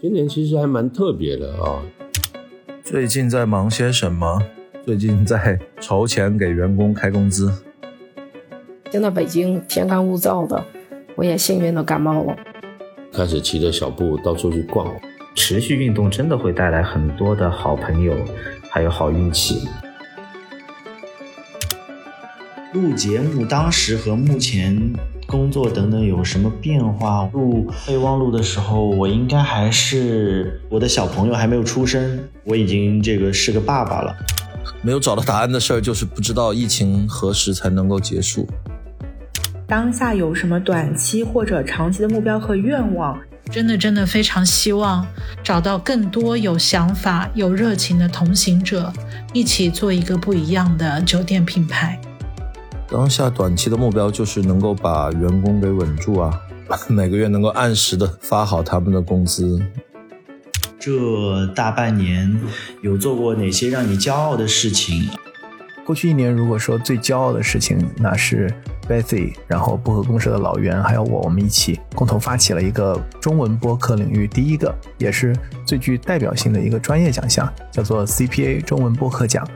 [0.00, 1.82] 今年其实还蛮特别的啊。
[2.82, 4.42] 最近在忙些什么？
[4.84, 7.50] 最近在筹钱给员工开工资。
[8.90, 10.62] 现在北京天干物燥的，
[11.16, 12.36] 我也幸运的感冒了。
[13.12, 14.94] 开始骑着小步到处去逛。
[15.34, 18.14] 持续运动真的会带来很多的好朋友，
[18.70, 19.66] 还有好运气。
[22.72, 24.92] 录节目当时和目前
[25.34, 27.28] 工作等等有什么变化？
[27.32, 34.14] 录备忘录的时候，我应该还是我的小朋友还没有出生，我已经这个是个爸爸了。
[34.80, 38.46] 没有找到答案的事儿，就是不知道疫情何时才能够结束。
[39.66, 43.18] 当下有什么短期或者长期的目标和愿望？
[43.50, 45.04] 真的真的非常希望
[45.42, 48.92] 找到更多有想法、有热情的同行者，
[49.32, 52.00] 一起做一个不一样的酒店品牌。
[52.88, 56.40] 当下短期的目标就是能够把员工给稳住啊，
[56.88, 59.60] 每个月能够按时的发好他们的工资。
[60.78, 62.40] 这大半年
[62.82, 65.08] 有做过哪些让你骄傲的事情？
[65.84, 68.52] 过去一年，如果说最骄傲的事情，那是
[68.88, 75.34] Bethy，然后薄荷公社的老袁还有我，我们一起共同发起了一个中文播客领域第一个，也是
[75.66, 79.46] 最具代表性的一个专业奖项，叫做 CPA 中文播客奖。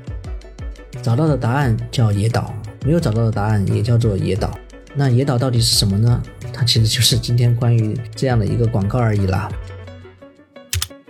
[1.02, 2.52] 找到的答案叫野岛，
[2.84, 4.56] 没有找到的答案也叫做野岛。
[4.94, 6.22] 那野岛到底是什么呢？
[6.52, 9.48] 它其实就是今天关于这样的一个广告而已啦。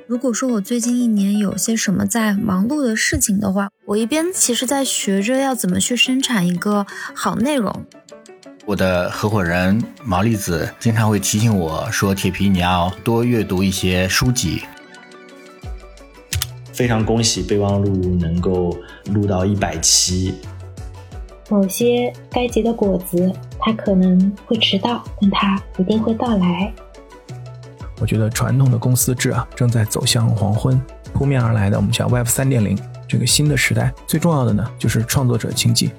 [0.07, 7.85] 如果说我最近一年有些什么在忙碌的事情的话，我一边其实在学着要怎么去生产一个好内容。
[8.65, 14.63] 我的合伙人毛栗子经常会提醒我说：“铁皮，你要多阅读一些书籍。”
[16.73, 18.77] 非常恭喜备忘录能够
[19.13, 20.35] 录到一百期。
[21.49, 26.73] 某些该结的果子，它可能会迟到，但它一定会到来。
[28.01, 30.81] 我觉得传统的公司制啊，正在走向黄昏。
[31.15, 33.93] 扑面而来的，我们叫 Web 三点零这个新的时代。
[34.07, 35.91] 最重要的呢，就是创作者经济。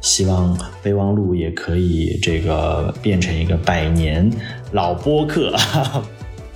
[0.00, 4.28] 希望备忘录也可以这个变成一个百年
[4.72, 5.54] 老播客。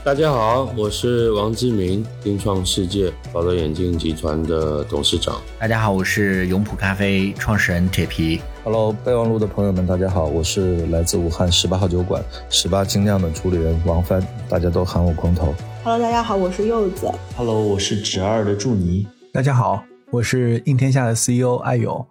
[0.05, 5.41] 大家好，我是王志明，金创世界宝乐眼镜集团的董事长。
[5.59, 8.39] 大家好，我是永璞咖啡创始人铁皮。
[8.65, 15.55] Hello，备忘录的朋友们，大家好，我是来自武汉十八号酒馆十八精酿的主理人王帆，大家都喊我光头。
[15.83, 17.11] Hello，大家好，我是柚子。
[17.35, 19.07] Hello，我是侄二的祝尼。
[19.33, 22.07] 大家好，我是应天下的 CEO 艾勇。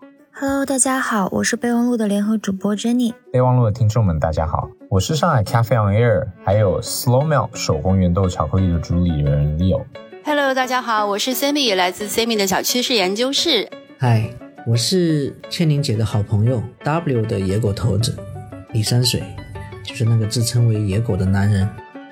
[0.45, 3.13] Hello，大家好，我是备忘录的联合主播 Jenny。
[3.31, 9.85] 备忘录的听众们，大家好，我是上海 Cafe on Air 还有 Slow Milk 手工原豆巧克力的主理人 Leo。
[10.25, 13.69] Hello，大家好，我是 Sammy，来自 Sammy 的小趋势研究室。
[13.97, 14.29] 嗨，
[14.67, 18.13] 我是千灵姐的好朋友 W 的野狗头子
[18.73, 19.23] 李山水，
[19.85, 21.69] 就是那个自称为野狗的男人。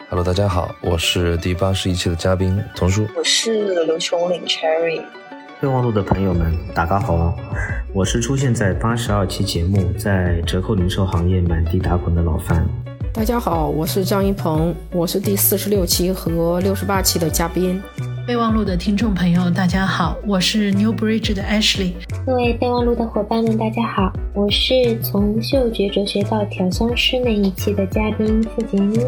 [0.09, 3.05] Hello，大家好，我是第八十一期的嘉宾童叔。
[3.13, 5.01] 我是刘琼岭 Cherry。
[5.61, 7.37] 备忘录的朋友们，大家好，
[7.93, 12.67] 我是出现在八十二期节目，在折扣零售行业满地打滚的老范。
[13.13, 17.79] 大家好，我是张一鹏，我是第四十六期和六十八期的嘉宾。
[18.25, 21.93] 备忘录的听众朋友，大家好，我是 New Bridge 的 Ashley。
[22.25, 28.99] 各位备忘录的伙伴们，大家好，我是从嗅觉哲学到调香师那一期的嘉宾付杰妮。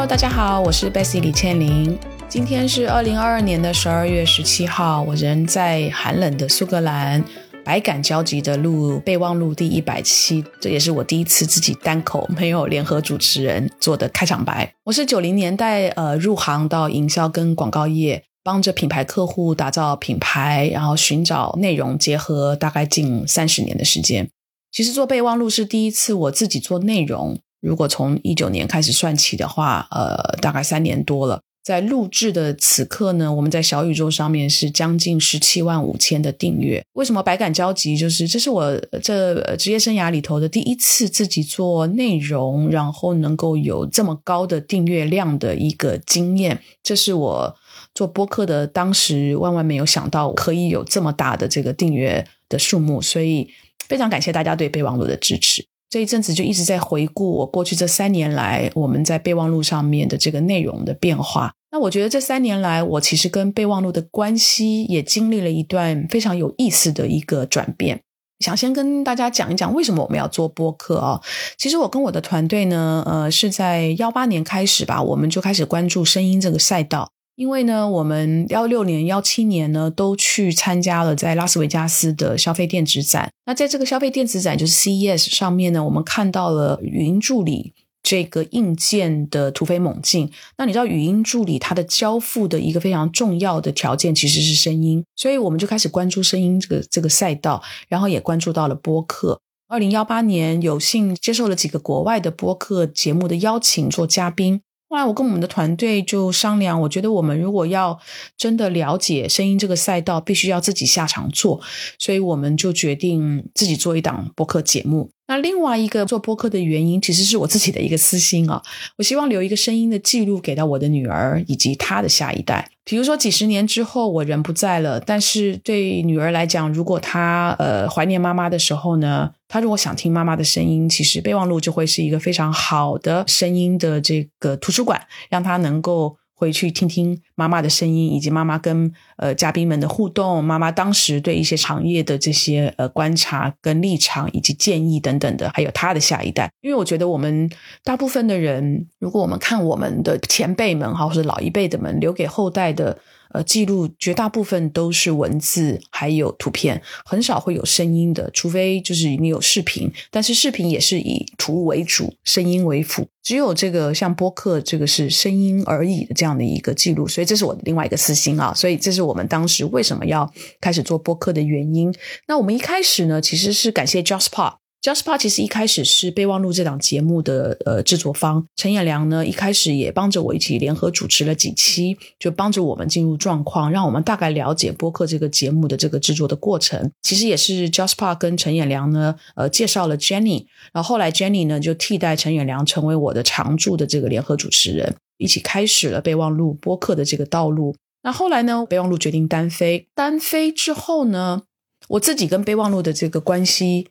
[0.00, 1.98] Hello，大家好，我是 Bessie 李倩玲。
[2.26, 7.22] 今天是二零二二年的十二月十七号，我人在寒冷的苏格兰，
[7.62, 14.72] 百感交集的录备忘录第一百期，这也是我第一次自己单口没有联合主持人做的开场白。
[14.84, 24.30] 我是九零年代呃入行到营销跟广告业，帮着品牌客户打造品牌，然后寻找内容结合，大概近三十年的时间。
[24.72, 27.38] 其实做备忘录是第一次我自己做内容。
[27.60, 31.40] 如果从一九年开始算起的话，呃，大概三年多了。
[31.62, 36.82] 在录制的此刻呢，我们在小宇宙上面是将近十七万五千的订阅。
[36.94, 37.98] 为什么百感交集？
[37.98, 46.58] 就是这是我这职业生涯里头的第一次自己做内容，然后能够有这么高的订阅量的一个经验。
[46.82, 47.54] 这是我
[47.94, 53.50] 做播客的当时万万没有想到可以有这么大的这个订阅的数目，所以
[53.86, 55.66] 非常感谢大家对备忘录的支持。
[55.90, 61.52] 这一阵子就一直在回顾我过去这三年来我们在备忘录上面的这个内容的变化。
[61.72, 68.00] 那我觉得这三年来，我其实跟备忘录的关系也经历了一段非常有意思的一个转变。
[68.38, 71.20] 想先跟大家讲一讲为什么我们要做播客啊？
[71.58, 77.10] 其实我跟我的团队呢，呃，是在幺八年开始吧，我们就开始关注声音这个赛道。
[77.40, 83.32] 因为呢，我们幺六年、幺七年呢都去参加了在拉斯维加斯的消费电子展。
[83.46, 87.72] 那在这个消费电子展，就是 CES 上面呢，我们看到了语音助理
[88.02, 90.30] 这个硬件的突飞猛进。
[90.58, 99.40] 那你知道，语音助理它的交付的一个非常重要的条件其实是声音，所以我们就开始关注声音这个这个赛道，然后也关注到了播客。
[99.66, 104.60] 二零幺八年，有幸接受了几个国外的播客节目的邀请做嘉宾。
[104.90, 107.96] 后来我跟我们的团队就商量，我觉得我们如果要
[108.36, 111.60] 真的了解声音这个赛道，必须要自己下场做，
[111.96, 115.12] 所以我们就决定自己做一档播客节目。
[115.28, 118.60] 那另外一个做播客的原因，其实是我自己的一个私心啊，
[118.98, 122.68] 我希望留一个声音的记录给到我的女儿以及她的下一代。
[122.90, 136.16] 比如说几十年之后我人不在了，但是对女儿来讲，如果她呃怀念妈妈的时候呢，她如果想听妈妈的声音，其实备忘录就会是一个非常好的声音的这个图书馆，让她能够。
[136.40, 146.50] 回去听听妈妈的声音，以及妈妈跟呃嘉宾们的互动，妈妈当时对一些行业的这些呃观察跟立场以及建议等等的，还有她的下一代。
[146.62, 147.50] 因为我觉得我们
[147.84, 152.96] 大部分的人，如果我们看我们的前辈们哈，或者老一辈的们留给后代的。
[153.32, 163.06] 呃，记录绝大部分都是文字，还有图片，很少会有声音的，除非就是你有视频，但是视频也是以图为主，声音为辅。
[163.22, 168.52] 只有这个像播客，这个是声音而已的这样的一个记录，所以这是我的另外一个私心啊。
[168.54, 170.30] 所以这是我们当时为什么要
[170.60, 171.94] 开始做播客的原因。
[172.26, 174.59] 那我们一开始呢，其实是感谢 JustPod。
[174.82, 186.90] Jasper 其实一开始是备忘录这档节目的呃制作方，陈彦良呢一开始也帮着我一起联合主持了几期，就帮着我们进入状况，让我们大概了解播客这个节目的这个制作的过程。
[187.02, 197.76] 其实也是 Jasper 跟陈彦良呢呃介绍了 Jenny，然后后来 Jenny 呢就替代陈彦良成为我的常驻的这个联合主持人，一起开始了备忘录播客的这个道路。
[198.02, 201.42] 那后来呢，备忘录决定单飞，单飞之后呢，
[201.88, 203.88] 我自己跟备忘录的这个关系。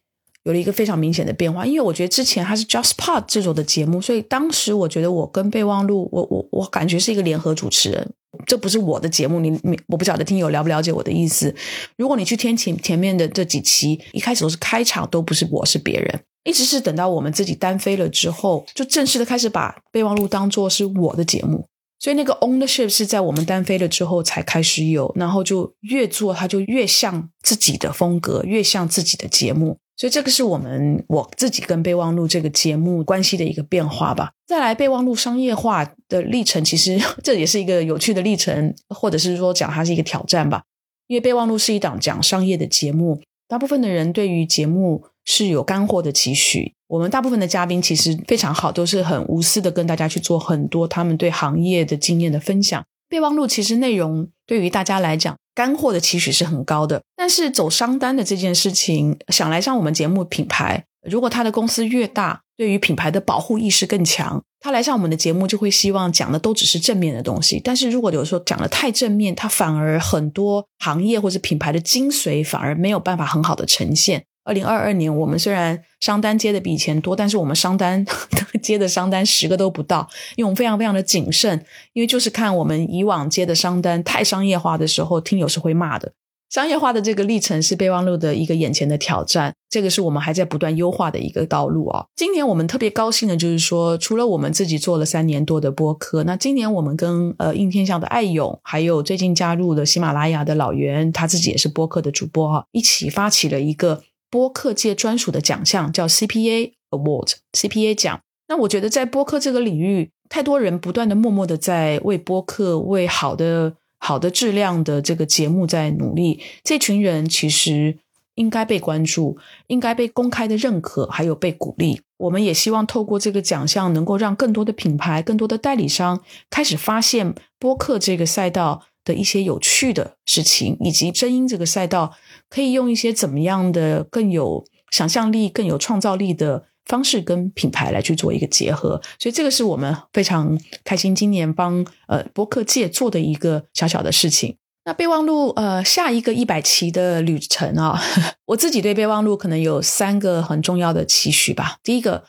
[0.50, 8.12] 有了一个非常明显的变化，因为我觉得之前它是 JustPod 这种的节目，所以当时我觉得我跟备忘录，我我我感觉是一个联合主持人，
[8.48, 11.54] 这不是我的节目，你你我不晓得听友了不了解我的意思。
[11.98, 21.64] 如果你去听前前面的这几期，一开始都是开场，都不是我是别人，一直是等到我们自己单飞了之后，就正式的开始把备忘录当做是我的节目。
[22.00, 29.78] 所以那个 ownership 是在我们单飞了之后才开始有，然后就越做它就越像自己的风格，越像自己的节目。
[29.98, 34.32] 所以这个是我们我自己跟备忘录这个节目关系的一个变化吧。
[34.48, 40.64] 再来，备忘录商业化的历程，其实 这也是一个有趣的历程，或者是说讲它是一个挑战吧。
[41.08, 46.74] 因为备忘录是一档讲商业的节目，大部分的人对于节目是有干货的期许。
[46.88, 52.84] 我们大部分的嘉宾其实非常好，都是很无私的跟大家去做很多他们对行业的经验的分享。
[53.08, 55.36] 备忘录其实内容对于大家来讲。
[55.56, 67.60] 干货的期许是很高的，但是走商单的这件事情，想来上我们节目品牌，如果他的公司越大，对于品牌的保护意识更强，他来上我们的节目就会希望讲的都只是正面的东西。
[67.62, 74.24] 但是如果有时候讲的太正面，他反而很多行业或者品牌的精髓反而没有办法很好的呈现。
[74.50, 78.04] 二零二二年，我们虽然商单接的比以前多，但是我们商单
[78.64, 81.64] 接的商单十个都不到，因为我们非常非常的谨慎，
[81.94, 86.14] 因为就是看我们以往接的商单太商业化的时候，听友是会骂的。
[86.50, 92.04] 商业化的这个历程是备忘录的一个眼前的挑战，这个是我们还在不断优化的一个道路啊。
[92.16, 104.02] 今年我们特别高兴的就是说，除了我们自己做了三年多的播客，那今年我们跟呃应天下的艾勇，还有最近加入了喜马拉雅的老袁，他自己也是播客的主播哈，一起发起了一个。
[104.30, 108.22] 播客界专属的奖项叫 CPA Award，CPA 奖。
[108.48, 116.40] 那我觉得在播客这个领域，太多人不断的默默的在为播客、为好的、好的质量的这个节目在努力。
[116.64, 117.98] 这群人其实
[118.36, 122.02] 应该被关注，应该被公开的认可，还有被鼓励。
[122.18, 128.86] 我们也希望透过这个奖项，能够让更多的品牌、更多的代理商开始发现播客这个赛道。
[129.10, 132.14] 的一些有趣的事情，以及声音这个赛道，
[132.48, 139.02] 可以用一些怎么样的更有想象力、更有创造力的方式跟品牌来去做一个结合。
[139.18, 144.56] 所以这个是我们非常开心今年帮呃播客界做的一个小小的事情。
[144.86, 148.00] 那备忘录呃下一个一百期的旅程啊，
[148.46, 151.78] 我自己对备忘录可能有三个很重要的期许吧。
[151.84, 152.24] 第一个。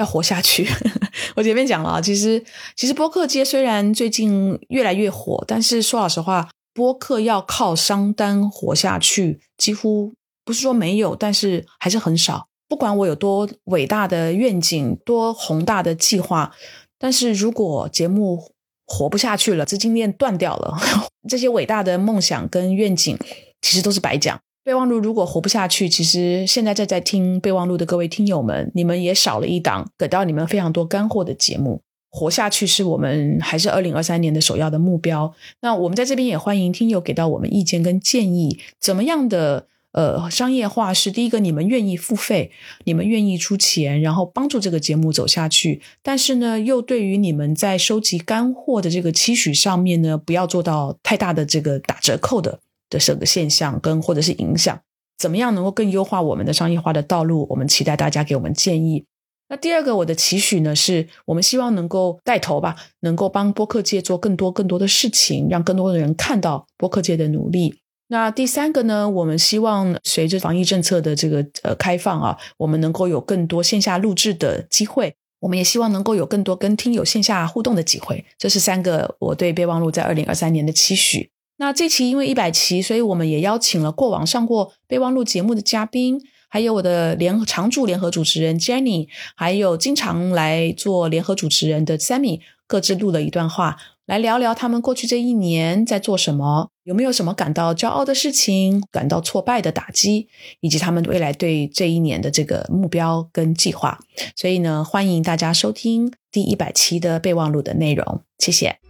[0.00, 0.66] 要活下去，
[1.36, 2.42] 我前面讲了，其实
[2.74, 12.46] 其实播客界虽然最近越来越火，但是说老实话，播客要靠商单活下去，几乎不是说没有，但是还是很少。
[12.66, 16.54] 不管我有多伟大的愿景、多宏大的计划，
[16.98, 18.52] 但是如果节目
[18.86, 20.78] 活不下去了，资金链断掉了，
[21.28, 23.18] 这些伟大的梦想跟愿景
[23.60, 24.40] 其实都是白讲。
[24.62, 31.80] 备忘录如果活不下去，其实现在在在听备忘录的各位听友们，你们也少了一档给到你们非常多干货的节目。
[32.12, 35.32] 活下去是我们还是二零二三年的首要的目标。
[35.62, 42.50] 那我们在这边也欢迎听友给到我们意见跟建议，怎么样的呃商业化是第一个，你们愿意付费，
[42.84, 45.80] 你们愿意出钱，然后帮助这个节目走下去。
[46.02, 52.58] 但是呢，又对于你们在收集干货的这个期许上面呢，不要做到太大的这个打折扣的
[52.90, 54.78] 的这个现象跟或者是影响。
[55.16, 57.46] 怎么样能够更优化我们的商业化的道路？
[57.50, 59.04] 我们期待大家给我们建议。
[59.50, 67.80] 那第二个我的期许呢，是我们希望能够带头吧，能够帮播客界做更多更多的事情，让更多的人看到播客界的努力。
[68.08, 78.24] 那第三个呢，我们希望随着防疫政策的这个呃开放啊，我们能够有更多线下录制的机会，我们也希望能够有更多跟听友线下互动的机会。
[78.38, 81.30] 这是三个我对备忘录在二零二三年的期许。
[81.60, 86.18] 那这期因为一百期，所以我们也邀请了过往上过备忘录节目的嘉宾。
[86.48, 93.76] 还有我的联常驻联合主持人 Jenny，还有经常来做联合主持人的 Sammy，各自录了一段话，
[94.06, 100.28] 来聊聊他们过去这一年在做什么，有没有什么感到骄傲的事情，感到挫败的打击，
[100.60, 104.00] 以及他们未来对这一年的这个目标跟计划。
[104.34, 108.89] 所以呢，欢迎大家收听第一百期的备忘录的内容，谢谢。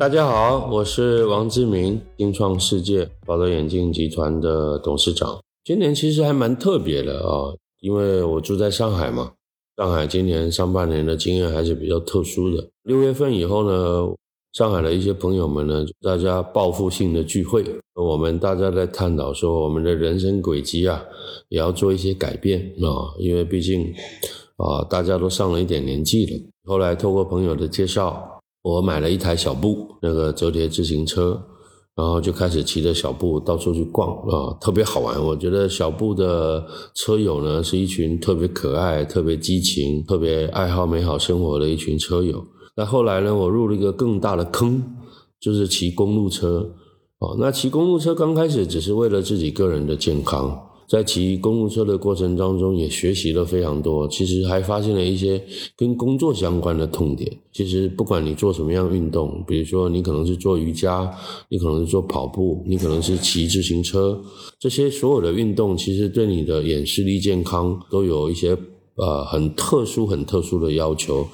[0.00, 5.38] 大家好，我是王志明，金创世界宝德眼镜集团的董事长。
[5.62, 9.32] 今年其实还蛮特别的啊，因为我住在上海嘛，
[9.76, 12.66] 上海今年上半年的经验还是比较特殊的。
[12.84, 14.14] 六月份以后呢，
[14.54, 17.62] 上海的一些朋友们呢，大家报复性的聚会，
[17.94, 21.04] 我们大家在探讨说，我们的人生轨迹啊，
[21.50, 23.92] 也要做一些改变啊，因为毕竟
[24.56, 26.40] 啊，大家都上了一点年纪了。
[26.64, 28.39] 后来透过朋友的介绍。
[28.62, 31.40] 我买了一台小布那个折叠自行车，
[31.96, 35.22] 然后就开始骑着小布到处去逛啊，特别好玩。
[35.24, 42.44] 我觉得小布的车友呢，是一群特别可爱、特别激情、特别爱好美好生活的一群车友。
[42.76, 44.82] 那后来呢，我入了一个更大的坑，
[45.40, 46.70] 就是骑公路车。
[47.18, 50.69] 哦，那骑公路车刚开始只是为了自己个人的健康。
[50.90, 54.08] 在骑公路车的过程当中，也学习了非常多。
[54.08, 55.40] 其实还发现了一些
[55.76, 57.30] 跟工作相关的痛点。
[57.52, 61.08] 其实不管你做什么样运动，比如说你可能是做瑜伽，
[61.48, 64.20] 你可能是做跑步，你可能是骑自行车，
[64.58, 68.58] 这些所有的运动，其实对你的眼视力健康都有一些
[68.96, 71.24] 呃很特殊、很特殊的要求。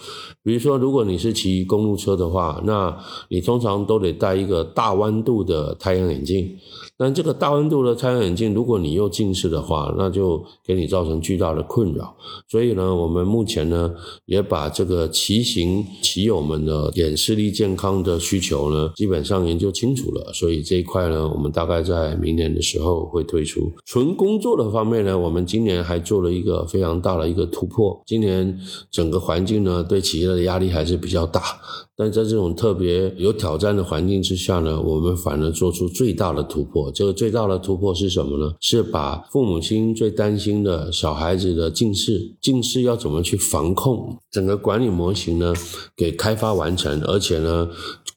[0.42, 2.94] 比如说，如果你是骑公路车的话，那
[3.30, 6.56] 你通常都得戴一个大弯度的太阳眼镜。
[6.98, 12.16] 但这个大温度的太阳眼镜，如果你又近视的话，那就给你造成巨大的困扰。
[12.48, 13.92] 所以呢，我们目前呢
[14.24, 20.32] 也把这个骑行骑友们的眼视力健康的需求呢，基本上研究清楚了。
[20.32, 23.70] 所以这一块呢，我们大概在明年的时候会推出。
[23.84, 28.02] 纯工作的方面呢，我们今年还做了一个非常大的一个突破。
[28.06, 28.58] 今年
[28.90, 31.42] 整个环境呢，对企业的压力还是比较大。
[31.96, 36.90] 但在这种特别有挑战的环境之下呢，我们反而做出最大的突破。
[36.92, 38.52] 这个最大的突破是什么呢？
[38.60, 45.54] 是把父母亲最担心的小孩子的近视，近视要怎么去防控，整个管理模型呢，
[45.96, 47.68] 给开发完成，而且呢。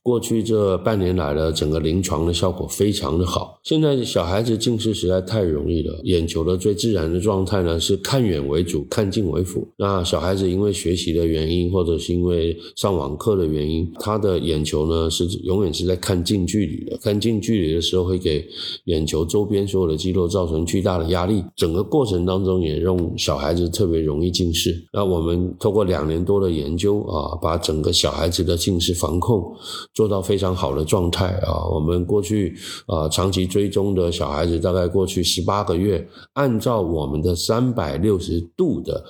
[0.02, 3.60] 过去这半年来的整个临床的效果非常的好。
[3.64, 9.68] 现在小孩子近视实在太容易了，眼球的最自然的状态呢是看远为主，看近为辅。
[9.78, 13.69] 那小孩子因为学习的原因，或者是因为上网课的原因，
[14.00, 16.98] 他的眼球呢是永远是在看近距离的。
[16.98, 18.48] 看近距离的时候会给
[18.86, 24.76] 眼球周边所有的肌肉造成巨大的压力，整个过程当中也让小孩子特别容易近视。
[24.94, 29.44] 那我们透过两年多的研究啊，把整个小孩子的近视防控。
[29.94, 31.68] 做到非常好的状态啊！
[31.72, 32.56] 我们过去
[32.88, 39.04] 啊长期追踪的小孩子，大概过去十八个月，按照我们的三百六十度的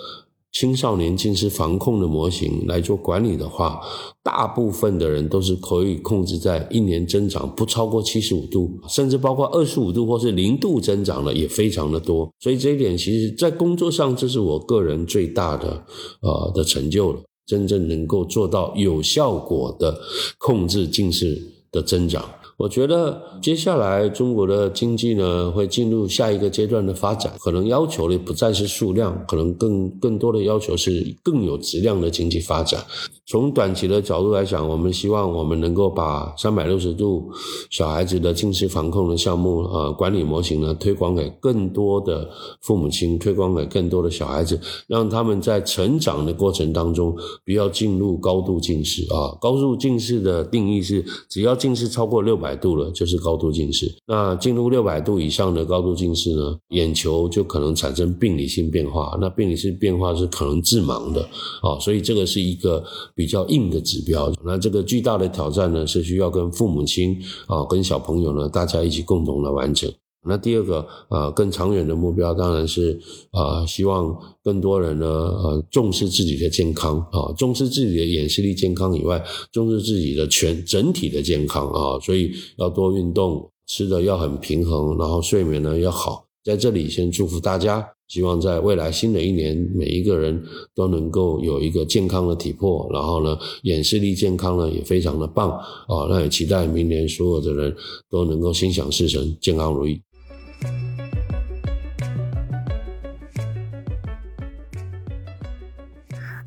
[0.51, 3.79] 青少年近视防控的模型来做管理的话，
[4.23, 12.29] 大部分的人都是可以控制在一年增长不超过七十五度，甚至包括二十五度或是零度增长的也非常的多。
[12.39, 15.83] 所以这一点，其实在工作上，这是我个人最大的
[16.21, 17.21] 呃的成就了。
[17.45, 19.99] 真正能够做到有效果的
[20.37, 21.41] 控制近视
[21.71, 22.23] 的增长，
[22.59, 32.83] 我觉得接下来中国的经济呢会进入下一个阶段的发展，可能要求的不再是数量，可能更更多的要求是更有质量的经济发展。
[33.29, 37.31] 从短期的角度来讲，我们希望我们能够把三百六十度
[37.69, 42.27] 小孩子的近视防控的项目呃管理模型呢推广给更多的
[42.61, 49.37] 父母亲，推广给更多的小孩子，让他们在成长的过程当中不要进入高度近视啊。
[49.39, 52.49] 高度近视的定义是只要近视超过六百。
[52.49, 61.21] 百度了就是高度近视，那进入六百度以上的高度近视呢，眼球就可能产生病理性变化，那病理性变化是可能致盲的
[61.61, 62.83] 啊，所以这个是一个
[63.19, 64.31] 比较硬的指标。
[64.45, 69.91] 那这个巨大的挑战呢，是需要跟父母亲啊，跟小朋友呢，大家一起共同来完成。
[70.25, 72.97] 那第二个啊，更长远的目标当然是
[73.31, 79.21] 啊，希望更多人呢呃重视自己的健康啊，重视自己的眼视力健康以外，
[79.51, 86.28] 重视自己的全整体的健康啊，所以要多运动，吃的要很平衡，然后睡眠呢要好。
[86.41, 90.41] 在这里先祝福大家，希望在未来新的一年，每一个人
[90.73, 96.07] 都能够有一个健康的体魄，然后呢眼视力健康呢也非常的棒啊。
[96.09, 97.75] 那也期待明年所有的人
[98.09, 100.01] 都能够心想事成，健康如意。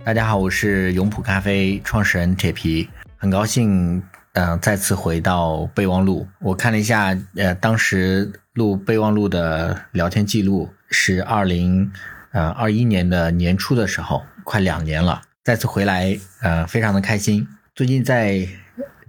[0.05, 4.03] 大家好，我是永璞咖啡创始人铁皮，很高兴，
[4.35, 6.27] 嗯，再次回到备忘录。
[6.41, 11.93] 我看了一下，呃，当时录备忘录的聊天记录是二零，
[12.33, 15.23] 呃，二一年的年初的时候，快两年了。
[15.45, 17.47] 再次回来，呃，非常的开心。
[17.75, 18.47] 最近在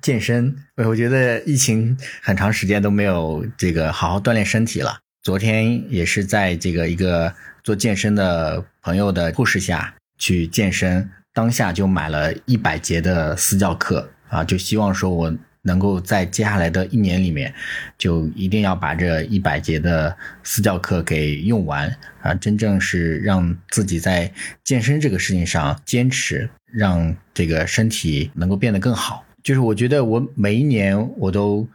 [0.01, 4.97] 健身，我觉得疫情很长时间都没有这个好好锻炼身体了。
[5.21, 9.93] 昨天也是在这个一个做健身的朋友的护士下。
[10.15, 17.53] 去健身，当下就买了一百节的私教课啊，就希望说我能够在接下来的一年里面，
[17.97, 21.87] 就一定要把这一百节的私教课给用完
[22.21, 24.31] 啊，真正是让自己在
[24.63, 29.23] 健身这个事情上坚持，让这个身体能够变得更好。
[29.43, 31.67] 就是我觉得我每一年我都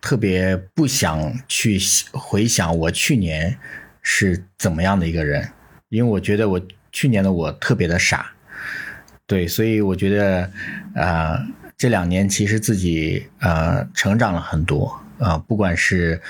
[0.00, 1.78] 特别不想去
[2.12, 3.56] 回想我去年
[4.02, 5.48] 是怎么样的一个人，
[5.90, 6.60] 因为我觉得我。
[6.92, 8.32] 去年的我特别的傻，
[9.24, 10.50] 对，所以我觉得，
[10.96, 11.38] 啊，
[11.80, 16.20] 这两年其实自己呃成长了很多啊，不管是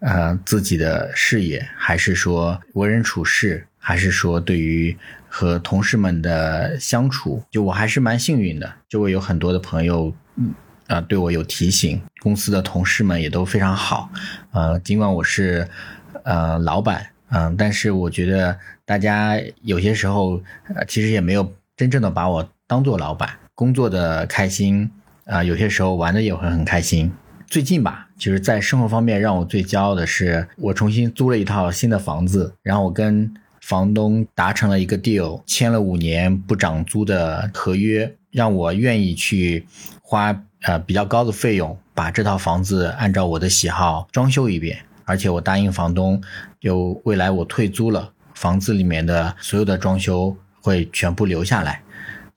[0.00, 4.96] 呃自己的事业，还是说为人处事，还是说对于
[5.28, 10.52] 和同事们的相处，就我还是蛮幸运的，就会有很多的朋友，嗯
[10.88, 14.10] 啊对我有提醒，公司的同事们也都非常好，
[14.50, 15.68] 呃，尽管我是
[16.24, 17.06] 呃老板。
[17.28, 20.42] 嗯，但是我觉得大家有些时候，
[20.74, 24.90] 呃，其实也没有真正的把我当做老板，工作的开心，
[25.24, 27.10] 啊，有些时候玩的也会很开心。
[27.46, 39.66] 最近吧，就是在生活方面让我最骄傲的是，我重新租了一套新的房子，然后我跟房东达成了一个 deal，签了五年不涨租的合约，让我愿意去
[40.02, 44.78] 花呃比较高的费用，把这套房子按照我的喜好装修一遍。
[45.06, 46.20] 而且我答应房东，
[46.60, 51.80] 就未来我退租了，房子里面的所有的装修会全部留下来，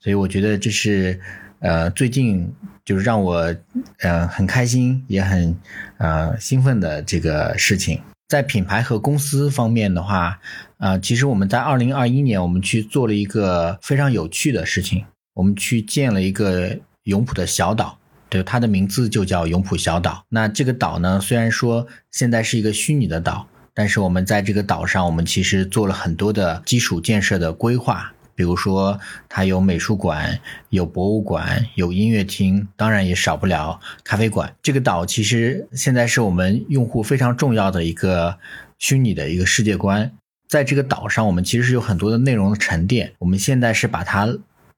[0.02, 1.20] 所以我觉得这是，
[1.58, 2.50] 呃，最近
[2.86, 3.54] 就是让我，
[3.98, 5.54] 呃，很开心也很，
[5.98, 8.00] 呃，兴奋的这个事情。
[8.26, 10.40] 在品牌和公司方面的话，
[10.78, 17.98] 呃，其实我们在二零二一年我们去做了一个非常有趣的事情，我们去建了一个永璞的小岛。
[18.30, 20.24] 对，它的名字就叫永璞小岛。
[20.30, 28.14] 那这个岛呢，虽然说现在是一个虚拟的岛，但是我们在这个岛上，我们其实做了很多的基础建设的规划。
[28.40, 28.98] 比如说，
[29.28, 34.50] 它有美术馆、有博物馆、有音乐厅，当然也少不了咖啡馆。
[34.62, 38.38] 这个岛其实现在是我们用户非常重要的一个
[38.78, 40.10] 虚拟的一个世界观。
[40.48, 43.12] 在这个岛上，我们其实是有很多的内容的沉淀。
[43.18, 44.26] 我们现在是把它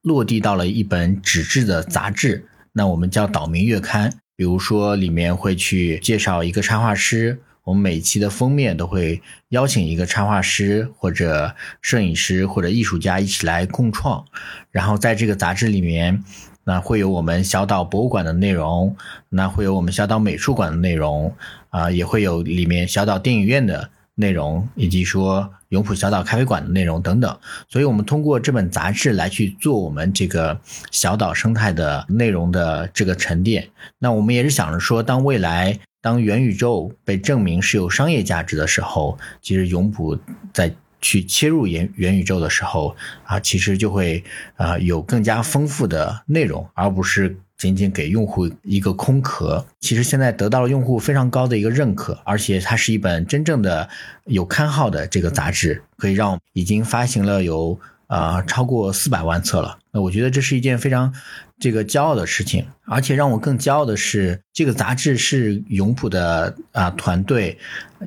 [0.00, 2.44] 落地到了一本纸质的杂志。
[2.72, 14.24] 那我们叫岛民月刊，比如说里面会去介绍一个插画师，我们每期的封面都会邀请一个插画师或者摄影师或者艺术家一起来共创，
[14.70, 16.22] 然后在这个杂志里面，
[16.64, 18.96] 那会有我们小岛博物馆的内容，
[19.28, 21.34] 那会有我们小岛美术馆的内容，
[21.70, 23.90] 啊，也会有里面小岛电影院的。
[24.14, 33.70] 内容以及说永璞小岛咖啡馆的内容等等，所以我们通过这本杂志来去做我们这个小岛生态的内容的这个沉淀。
[33.98, 40.18] 那我们也是想着说，当未来当元宇宙被证明是有商业价值的时候，其实永璞
[40.52, 44.22] 在去切入元元宇宙的时候啊，其实就会
[44.56, 47.34] 啊有更加丰富的内容，而不是。
[47.58, 49.64] 仅仅给用户一个空壳。
[49.78, 53.88] 其实现在得到了用户非常高的一个认可，而且它是一本真正的
[54.24, 57.78] 有刊号的这个杂志，可以让已经发行了有
[58.12, 59.78] 呃超过四百万册了。
[59.90, 61.14] 那我觉得这是一件非常
[61.58, 67.58] 这个骄傲的事情，而且让我更骄傲的是，这个杂志是永普的啊团队，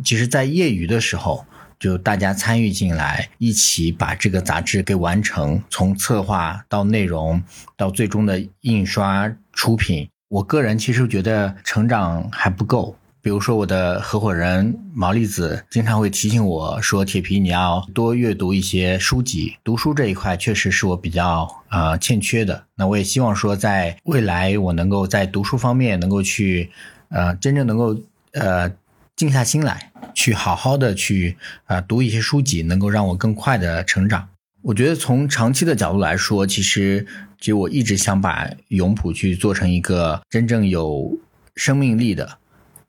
[0.04, 1.44] 其实在业余的时候。
[1.78, 7.44] 就大家参与进来，一起把这个杂志给完成，从策划到内容，
[7.76, 10.08] 到最终的印刷出品。
[10.30, 12.96] 我个人其实觉得成长还不够。
[13.25, 19.55] 比如说，我的合伙人毛利子经常会提醒我说：“铁皮，你要多阅读一些书籍。
[19.63, 22.65] 读书这一块确实是我比较呃欠缺的。
[22.75, 26.69] 那我也希望说，在未来我能够在读书方面能够去
[27.09, 27.99] 呃真正能够
[28.33, 28.71] 呃。”
[29.15, 34.27] 静下心来，去好好的去啊读一些书籍，能够让我更快的成长。
[34.61, 37.07] 我觉得从长期的角度来说，其实
[37.39, 41.17] 其实我一直想把永璞去做成一个真正有
[41.55, 42.38] 生命力的、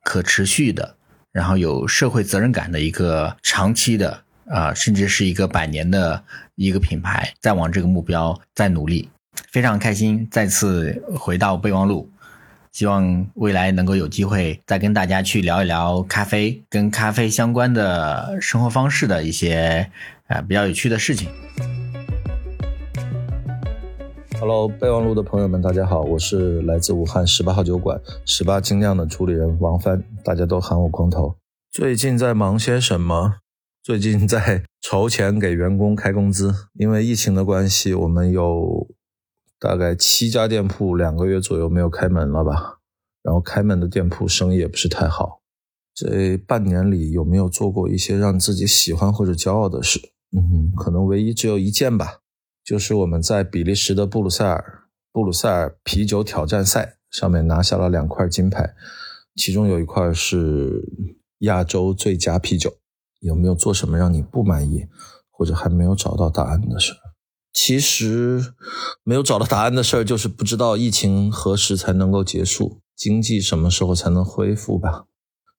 [0.06, 0.94] 可持续的，
[1.32, 6.22] 然后有社会责任感的一个长期的啊，甚至是一个百年的
[6.54, 9.10] 一个品牌，再往这个目标再努力。
[9.50, 12.08] 非常开心再次回到备忘录。
[12.70, 19.90] 希望未来能够有机会再跟大家去聊一聊咖啡跟咖啡相关的生活方式的一些
[20.28, 21.28] 呃比较有趣的事情。
[24.38, 31.36] Hello，备忘录的朋友们，大家好，我是来自武汉十八号酒馆十八精酿的主理人王帆，大家都喊我光头。
[31.72, 33.36] 最近在忙些什么？
[33.82, 38.86] 最近在筹钱给员工开工资，因为疫情的关系，我们有。
[39.58, 42.80] 大概七家店铺两个月左右没有开门了吧，
[43.22, 45.40] 然后开门的店铺生意也不是太好。
[45.94, 49.98] 这半年里有没有做过一些让自己喜欢或者骄傲的事？
[50.36, 52.18] 嗯，可能唯一只有一件吧，
[52.66, 58.74] 就是我们在比利时的布鲁塞尔布鲁塞尔啤酒挑战赛上面拿下了两块金牌，
[59.36, 60.82] 其中有一块是
[61.38, 62.76] 亚洲最佳啤酒。
[63.20, 64.86] 有没有做什么让你不满意
[65.30, 66.98] 或者还没有找到答案的事儿？
[67.52, 68.52] 其实
[69.02, 75.06] 没有找到答案的事儿，就是不知道疫情何时才能够结束，经济什么时候才能恢复吧。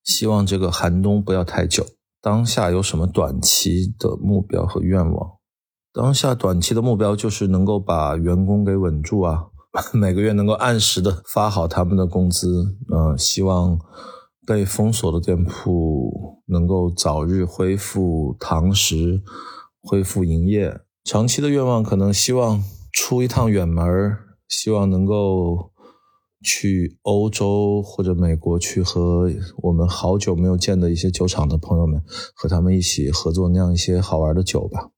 [0.04, 1.88] 希望这个寒冬不要太久。
[2.22, 5.37] 当下有什么短期的目标和愿望？
[5.98, 9.48] 当下短期的目标就是能够把员工给稳住啊，
[9.92, 12.78] 每个月能够按时的发好他们的工资。
[12.94, 13.80] 嗯，希望
[14.46, 19.24] 被封锁的店铺能够早日恢复堂食，
[19.82, 20.82] 恢复营业。
[21.04, 23.84] 长期的愿望可能希望出一趟远门
[24.48, 25.72] 希望能够
[26.44, 29.32] 去欧洲或者美国去和
[29.64, 32.04] 我们好久没有见的一些酒厂的朋友们，
[32.36, 34.92] 和他们一起合作酿一些好玩的酒吧。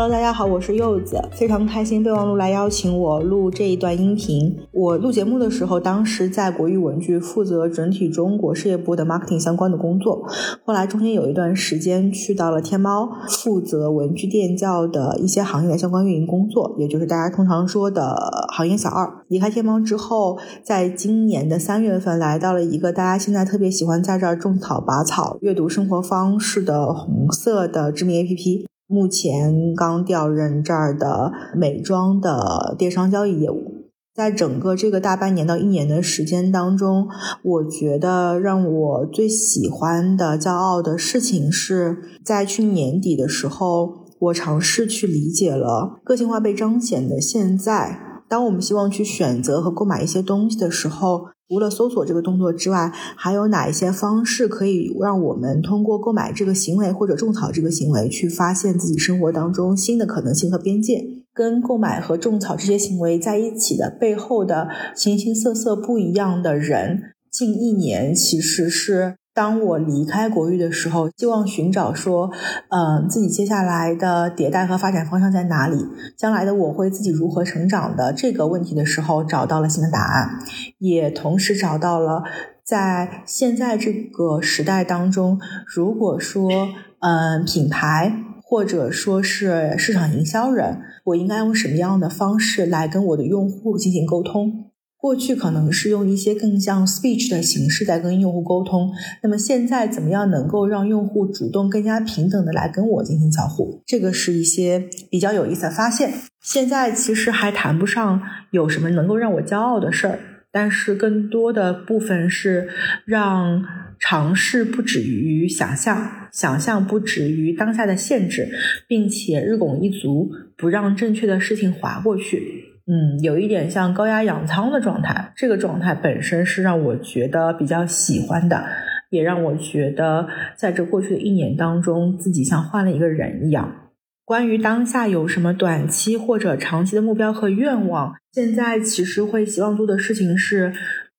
[0.00, 4.56] Hello，大家好，我是柚子，非常开心备忘录来邀请我录这一段音频。
[4.70, 10.24] 我录节目的时候，当时在国誉文具负责整体中国事业部的 marketing 相关的工作，
[10.64, 18.16] 后来中间有一段时间去到了天猫，负责文具店教的一些行业的相关运营工作，也就是大家通常说的
[18.52, 19.24] 行业小二。
[19.26, 28.66] 离开天猫之后，在今年的三月份来到了一个大家现在特别喜欢在这儿种草、拔草、阅读生活方式的红色的知名 APP。
[28.90, 37.06] 目前刚调任这儿的美妆的电商交易业务，在整个这个大半年到一年的时间当中，
[37.42, 48.00] 我觉得让我最喜欢的、骄傲的事情是在去年底的时候，我尝试去理解了个性化被彰显的现在。
[48.26, 61.02] 当我们希望去选择和购买一些东西的时候，除了搜索这个动作之外，还有哪一些方式可以让我们通过购买这个行为或者种草这个行为，去发现自己生活当中新的可能性和边界？
[61.32, 69.14] 跟购买和种草这些行为在一起的背后的形形色色不一样的人，近一年其实是。
[69.38, 72.28] 当我离开国誉的时候，希望寻找说，
[72.70, 75.76] 嗯，自己接下来的迭代和发展方向在哪里？
[76.16, 80.40] 将来的我会自己如何成长的这个问题的时候，找到了新的答案，
[80.78, 82.24] 也同时找到了
[82.64, 85.38] 在现在这个时代当中，
[85.72, 86.50] 如果说，
[86.98, 94.67] 嗯，品牌或者说是市场营销人，我应该用什么样的方式来跟我的用户进行沟通？
[95.00, 98.90] 过去可能是用一些更像 speech 的形式在跟用户沟通，
[99.22, 103.80] 那么现在怎么样能够让用户主动更加平等的来跟我进行交互？
[103.86, 106.12] 这个是一些比较有意思的发现。
[106.42, 110.18] 现在其实还谈不上有什么能够让我骄傲的事儿，
[110.50, 112.68] 但是更多的部分是
[113.04, 113.62] 让
[114.00, 118.48] 尝试不止于想象，想象不止于当下的限制，
[118.88, 122.67] 并且日拱一卒，不让正确的事情划过去。
[122.90, 128.64] 嗯，有一点像高压氧舱的状态，这个状态本身是让我觉得比较喜欢的，
[129.10, 133.90] 也让我觉得在这过去的一年当中，自己像换了一个人一样。
[134.24, 140.72] 关于当下有什么短期或者长期的目标和愿望，现在其实会希望做的事情是。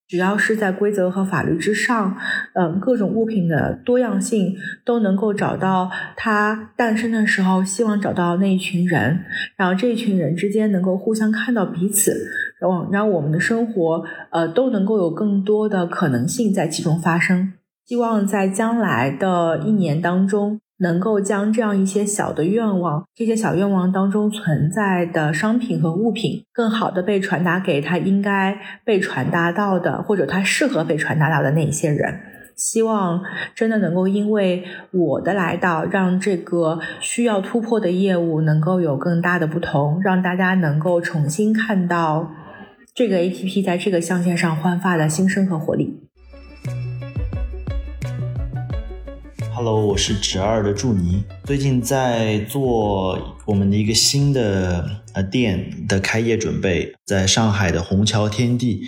[0.10, 2.18] 只要是在规则和法律之上，
[2.54, 9.24] 嗯，各种物品的多样性都能够找到它诞生的时候，希望找到那一群人，
[9.56, 12.12] 然后这一群人之间能够互相看到彼此，
[12.60, 17.54] 然后让我们的生活，呃，都能够有更多的可能性在其中发生。
[17.86, 20.60] 希望在将来的一年当中。
[20.80, 32.20] 能够将这样一些小的愿望，这些小愿望当中存在的商品和物品，更好的被传达给他应该被传达到的，或者他适合被传达到的那一些人。
[32.56, 33.24] 希望
[33.56, 42.32] 真的能够因为我的来到，让这个需要突破的业务能够有更大的不同，让大家能够重新看到
[42.94, 46.09] 这个 APP 在这个象限上焕发的新生和活力。
[49.62, 58.84] Hello，我是侄二的祝尼，最近在做我们的一个新的呃店的开业准备，在上海的虹桥天地，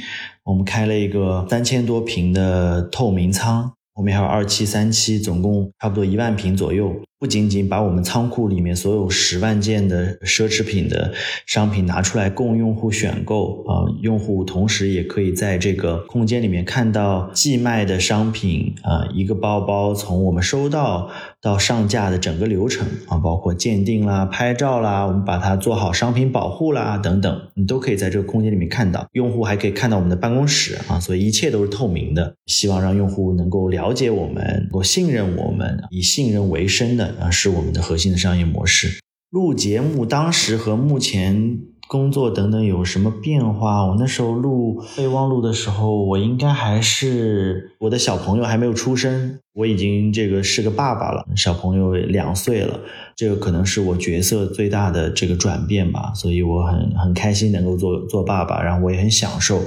[0.46, 6.96] 我们开了一个三千多平的透明仓，后面还有二期、三期，总共差不多一万平左右。
[7.22, 11.14] 不仅仅把我们仓库里面所有十万件的奢侈品的
[11.46, 29.08] 商品拿出来供用户选购啊，用户同时也可以在这个空间里面看到寄卖的商品啊，一个包包从我们收到到上架的整个流程啊，包括鉴定啦、拍照啦，我们把它做好商品保护啦等等，你都可以在这个空间里面看到。
[29.12, 32.34] 用户还可以看到我们的办公室啊，所以一切都是透明的。
[32.48, 37.11] 希望让用户能够了解我们，能够信任我们，以信任为生的。
[37.20, 39.00] 啊，是我们的核心的商业模式。
[39.30, 43.86] 录节目当时和目前工作等等有什么变化？
[43.86, 52.82] 我那时候录备忘录的时候，我应该还是我的小朋友还没有出生，我已经这个是个爸爸了，小朋友两岁了，
[53.16, 56.12] 这个可能是我角色最大的这个转变吧。
[56.14, 59.60] 所以我很很开心能够做做爸爸，然后我也很享受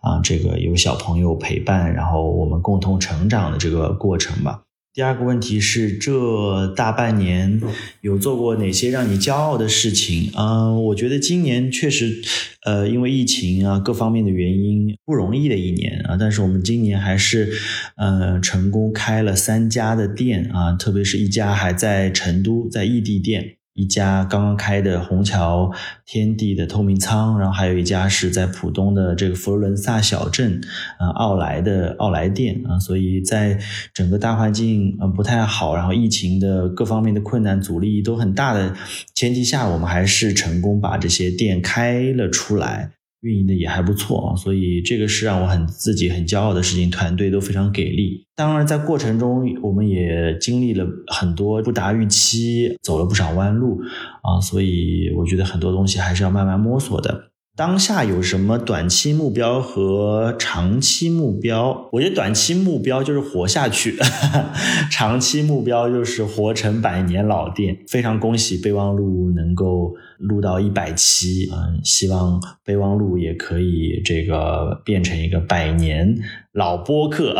[0.00, 4.62] 啊，这个有小朋友陪伴，然后我们共同成长的这个过程吧。
[4.92, 7.62] 第二个问题是，这大半年
[8.00, 10.32] 有做过哪些让你骄傲的事情？
[10.36, 12.20] 嗯，我觉得今年确实，
[12.66, 17.52] 呃，因为疫情啊各方面的原因不容易的一年啊，但是我们今年还是，
[17.96, 23.58] 呃，成功开了三家的店啊，特别是一家还在成都，在异地店。
[23.80, 25.72] 一家刚刚开的虹桥
[26.04, 30.60] 天地的透明仓，然后还有一家是在浦东的这个佛罗伦萨小镇，
[30.98, 33.58] 呃，奥莱的奥莱店啊，所以在
[33.94, 38.74] 整个大环境呃不太好，然后疫情的各方面的困难阻力都很大的
[39.14, 42.90] 前提下，我们还是成功把这些店开了出来。
[43.22, 48.26] 运营的也还不错啊，所以这个是让我很自己很骄傲的事情，团队都非常给力。
[48.34, 53.80] 当然，在过程中我们也经历了很多不达预期，走了不少弯路
[54.22, 57.29] 啊，所以我觉得很多东西还是要慢慢摸索的。
[57.56, 61.88] 当下有什么短期目标和长期目标？
[61.92, 63.98] 我觉得短期目标就是活下去，
[64.90, 67.76] 长期目标就是活成百年老店。
[67.86, 76.16] 非常恭喜备忘录能够录到一百期，嗯，希望备忘录也可以这个变成一个百年
[76.52, 77.36] 老播客，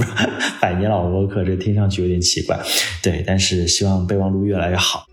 [0.60, 2.60] 百年老播客，这听上去有点奇怪，
[3.02, 5.06] 对，但是希望备忘录越来越好。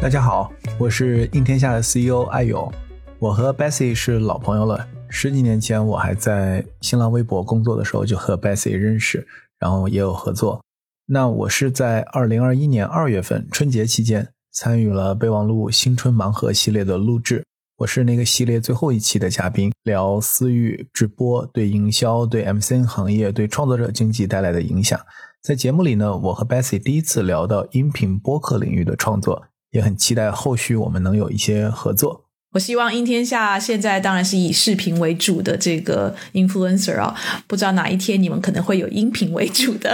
[0.00, 2.72] 大家好，我是应天下的 CEO 艾勇。
[3.18, 4.86] 我和 Bessy 是老朋友了。
[5.08, 9.26] 十几年前我还在新浪微博工作的时候，就和 Bessy 认识，
[9.58, 10.62] 然后也有合作。
[11.06, 17.44] 那我是在二零二一年二月份春节期间参与了备忘录新春盲盒系列的录制，
[17.78, 24.98] 我是那个系列最后一期的嘉宾，聊私域直播对营销、对 MCN 行业、对创作者经济带来的影响。
[25.42, 29.47] 在节目里呢，我和 Bessy 第一次聊到音频播客领域的创作。
[29.70, 32.24] 也很期待后续我们能有一些合作。
[32.52, 37.14] 我希望音天下现在当然是以视频为主的这个 influencer 啊，
[37.46, 39.90] 不知道哪一天你们可能会有音频为主的，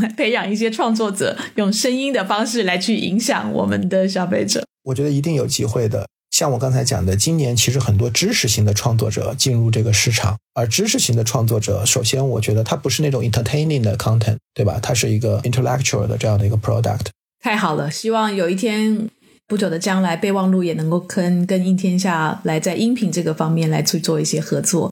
[0.00, 4.64] 来 培养一些创作者，用声音的方式来去影响我们的消费者。
[4.82, 6.08] 我觉得一定有机会的。
[6.32, 14.78] 像我刚才讲的，今年其实很多知识型的创作者进入这个市场，而知识型的创作者，首先我觉得它不是那种 entertaining 的 content，对吧？
[14.82, 17.06] 它是一个 intellectual 的这样的一个 product。
[17.46, 19.08] 太好了，希望有一天
[19.46, 24.90] 不久的将来，备忘录也能够跟跟应天下来在音频这个方面来去做一些合作。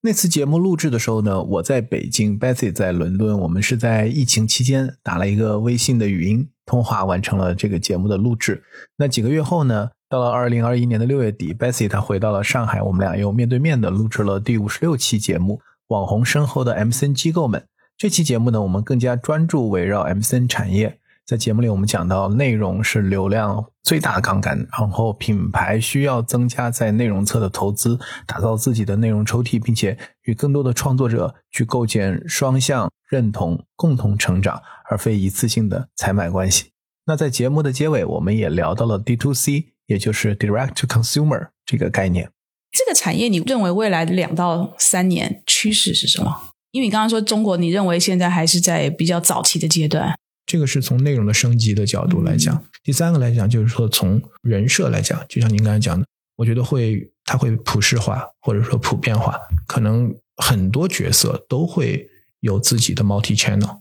[0.00, 8.64] 那次节目录制的时候呢，我在北京，Betsy 在伦敦，我们是在疫情期间打了一个微信的语音通话，完成了这个节目的录制。
[8.96, 15.54] 那几个月后呢，到了二零二一年的六月底，Betsy 她回到了上海，我们俩又面对面的录制了第五十六期节目
[15.94, 17.60] 《网红身后的 MCN 机构们》。
[17.96, 20.98] 这期节目呢，我们更加专注围绕 MCN 产业。
[21.28, 36.70] 在节目里，我们讲到内容是流量最大的杠杆，然后品牌需要增加在内容侧的投资，打造自己的内容抽屉，并且与更多的创作者去构建双向认同、共同成长，而非一次性的采买关系。
[37.04, 42.30] 那在节目的结尾，我们也聊到了 D to C，也就是 Direct to Consumer 这个概念。
[42.72, 46.34] 这个产业，你认为未来两到三年趋势是什么？
[46.70, 50.16] 因为你刚刚说中国，你认为现在还是在比较早期的阶段。
[50.48, 56.06] 这个是从内容的升级的角度来讲，第三个来讲就是说从人设来讲，就像您刚才讲的，
[56.36, 62.08] 我觉得会它会普世化或者说普遍化，可能很多角色都会
[62.40, 63.80] 有自己的 multi channel，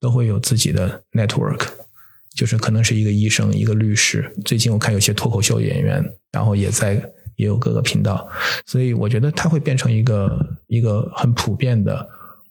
[0.00, 1.68] 都会有自己的 network，
[2.34, 4.34] 就是可能是一个医生，一个律师。
[4.44, 6.94] 最近我看有些脱口秀演员，然后也在
[7.36, 8.28] 也有各个频道，
[8.66, 12.04] 所以我觉得它会变成一个一个很普遍的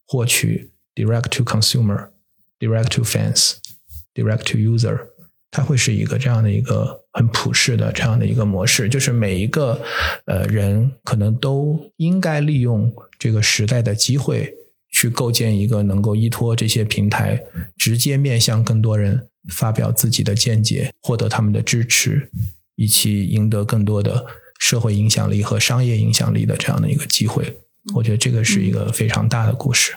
[0.07, 2.07] 获取 direct to consumer。
[2.59, 3.53] Direct to fans,
[4.13, 4.99] direct to user，
[5.49, 9.81] 它会是一个这样的一个很普世的这样的一个模式，就是每一个
[10.25, 14.53] 呃人可能都应该利用这个时代的机会，
[14.91, 17.41] 去构建一个能够依托这些平台，
[17.77, 22.29] 直接面向更多人发表自己的见解，获得他们的支持，
[22.75, 24.25] 以及赢得更多的
[24.59, 27.57] 社会影响力和商业影响力的这样的一个机会。
[27.95, 29.95] 我觉得这个是一个非常大的故事。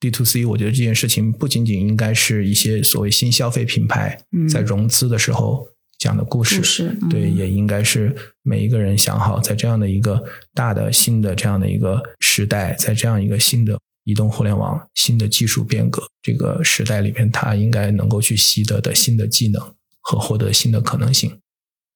[0.00, 5.66] D to C，我觉得这件事情不仅仅应该是一些所谓新消费品牌在融资的时候
[5.98, 10.22] 讲的故事，对，也应该是每一个人想好，在这样的一个
[10.54, 19.60] 大的新的这样的一个时代，在这样一个新的移动互联网新的技术变革这个时代里边，他应该能够去习得的新的技能
[20.02, 21.36] 和获得新的可能性。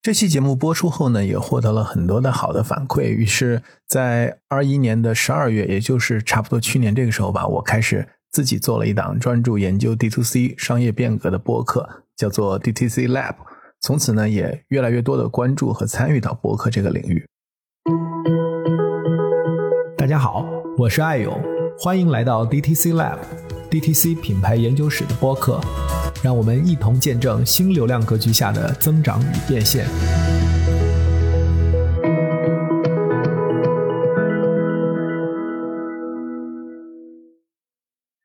[0.02, 3.02] 这期节目播出后呢，也获得了很多的好的反馈。
[3.04, 13.36] 于是，在二一年的十二月，也就是差不多去年这个时候吧，我开始自己做了一档专注研究 D to C 商业变革的播客，叫做 DTC Lab。
[13.80, 17.24] 从此呢，也越来越多的关注和参与到播客这个领域。
[19.96, 20.44] 大家好，
[20.78, 21.40] 我是爱勇，
[21.78, 23.18] 欢迎来到 DTC Lab
[23.72, 25.58] DTC 品牌研究室的播客。
[26.22, 29.86] 让我们一同见证新流量格局下的增长与变现。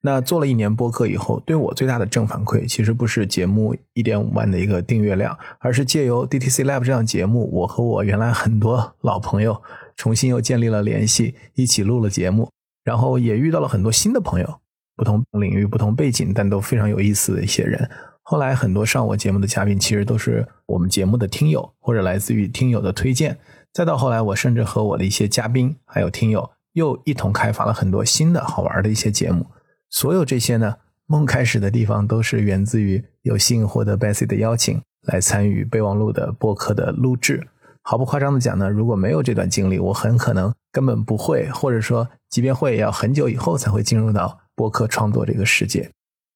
[0.02, 9.62] 那做了一年播客以后，对我最大的正反馈，其实不是节目一点五万的一个订阅量，而是借由 DTC Lab 这档节目，我和我原来很多老朋友
[9.96, 12.50] 重新又建立了联系，一起录了节目，
[12.84, 14.60] 然后也遇到了很多新的朋友。
[14.98, 17.90] 不同领域、不同背景，但都非常有意思的一些人。
[18.24, 23.38] 后来很多上我节目的嘉宾，其实都是我们节目的听友，或者来自于听友的推荐。
[23.72, 29.46] 再到后来，我甚至和我的一些嘉宾还有听友，又一同开发了很多新的好玩的一些节目。
[29.90, 37.48] 所有这些呢，梦开始的地方，都是源自于有幸获得 Bessy 的邀请，来参与备忘录的播客的录制。
[37.82, 44.38] 毫不夸张的讲呢，如果没有这段经历，我很可能根本不会，或者说，即便会，也要很久以后才会进入到。
[44.58, 45.92] 播客创作这个世界，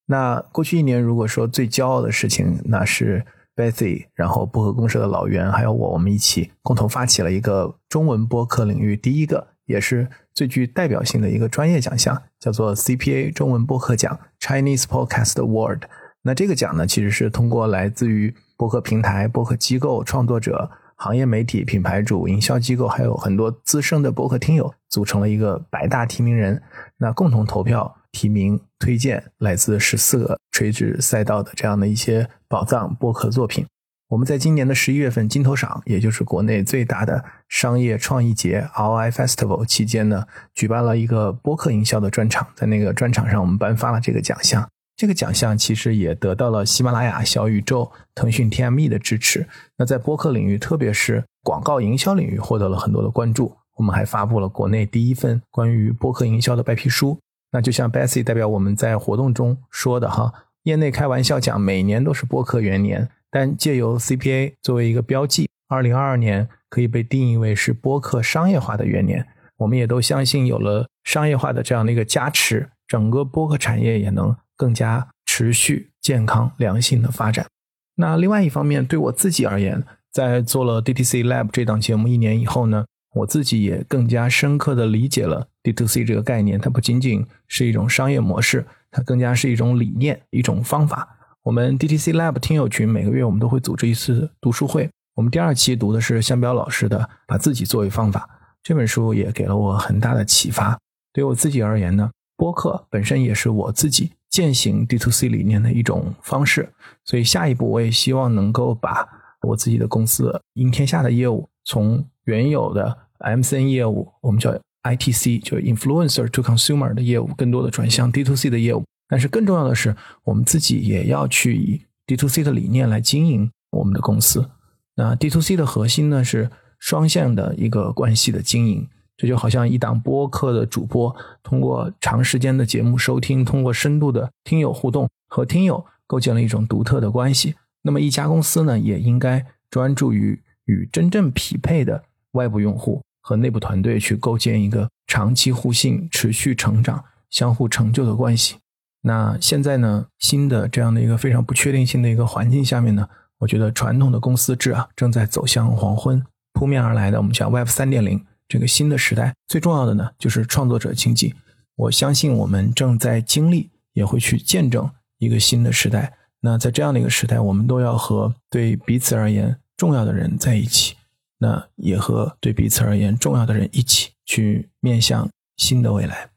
[0.06, 15.80] 那过去一年，如果说最骄傲的事情，那是 Bethy，然后播客公社的老袁还有我，我们一起共同发起了一个中文播客领域第一个，也是最具代表性的一个专业奖项，叫做 CPA 中文播客奖 （Chinese Podcast Award）。
[16.22, 26.62] 那这个奖呢，其实是通过来自于播客平台、播客机构、创作者、行业媒体、品牌主、营销机构，还有很多资深的播客听友，组成了一个百大提名人，
[26.98, 27.96] 那共同投票。
[28.12, 33.66] 提名推荐来自十四个垂直赛道的这样的一些宝藏播客作品。
[34.08, 42.46] 我们在今年的十一月份金头赏，也就是国内最大的商业创意节 ROI Festival 期间呢，举办了一个播客营销的专场。
[42.54, 44.68] 在那个专场上，我们颁发了这个奖项。
[44.94, 49.48] 这个奖项其实也得到了喜马拉雅、小宇宙、腾讯 TME 的支持。
[49.78, 53.56] 那在播客领域，特别是广告营销领域，获得了很多的关注。
[53.76, 57.18] 我们还发布了国内第一份关于播客营销的白皮书。
[57.52, 69.26] 那就像 Bessy 代表我们在活动中说的哈，业内开玩笑讲，每年都是播客元年，但借由 CPA 作为一个标记，二零二二年可以被定义为是播客商业化的元年。
[69.58, 77.46] 我们也都相信，有了商业化的这样的一个加持，整个播客产业也能更加持续、健康、良性的发展。
[77.96, 82.86] 那另外一方面，对我自己而言，在做了 DTC Lab 这档节目一年以后呢？
[83.14, 91.16] 我自己也更加深刻的理解了 D to C 这个概念，它不仅仅是一种商业模式，它更加是一种理念、一种方法。
[91.42, 98.28] 我们 DTC Lab 听友群每个月我们都会组织一次读书会，我们第二期读的是向彪老师的《把自己作为方法》
[98.62, 100.78] 这本书，也给了我很大的启发。
[101.12, 106.72] 对我自己而言呢，播客本身也是我自己践行 D to C 理念的一种方式，
[107.04, 109.06] 所以下一步我也希望能够把
[109.42, 114.52] 我自己的公司赢天下的业务从原有的 MCN 业务，我们叫
[114.82, 118.84] ITC，就是 Influencer to Consumer 的业务，更多的转向 D to C 的业务。
[119.08, 119.94] 但是更重要的是，
[120.24, 124.50] 我们自己也要去以 D to C 的理念来经营我们的公司。
[124.94, 128.88] 那 D to C 的核心呢是双向的一个关系的经营。
[129.16, 137.54] 这就好像一档播客的主播，通过长时间的节目收听，通过深度的听友互动，和听友构建了一种独特的关系。
[137.82, 142.02] 那么一家公司呢，也应该专注于与真正匹配的
[142.32, 148.56] 外部用户和内部团队去构建一个长期互信、持续成长、相互成就的关系。
[149.02, 153.08] 那现在呢，新的这样的一个非常不确定性的一个环境下面呢，
[153.38, 158.24] 我觉得传统的公司制啊，正在走向黄昏，扑面而来的我们讲 Web 三点零。
[158.48, 161.34] 这个新的时代，最重要的呢，就是创作者经济。
[161.74, 166.12] 我相信我们正在经历，也会去见证一个新的时代。
[166.40, 170.96] 那在这样的一个时代，我们都要和对彼此而言重要的人在一起，
[171.42, 176.30] 那也和对彼此而言重要的人一起去面向新的未来。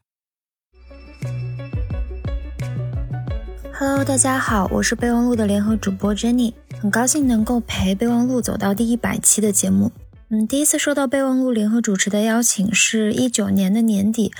[3.72, 9.92] Hello，大家好，我是备忘录的联合主播 Jenny，很高兴能够陪备忘录走到第一百期的节目。
[10.28, 14.32] 嗯，第一次收到备忘录联合主持的邀请是一九年的年底，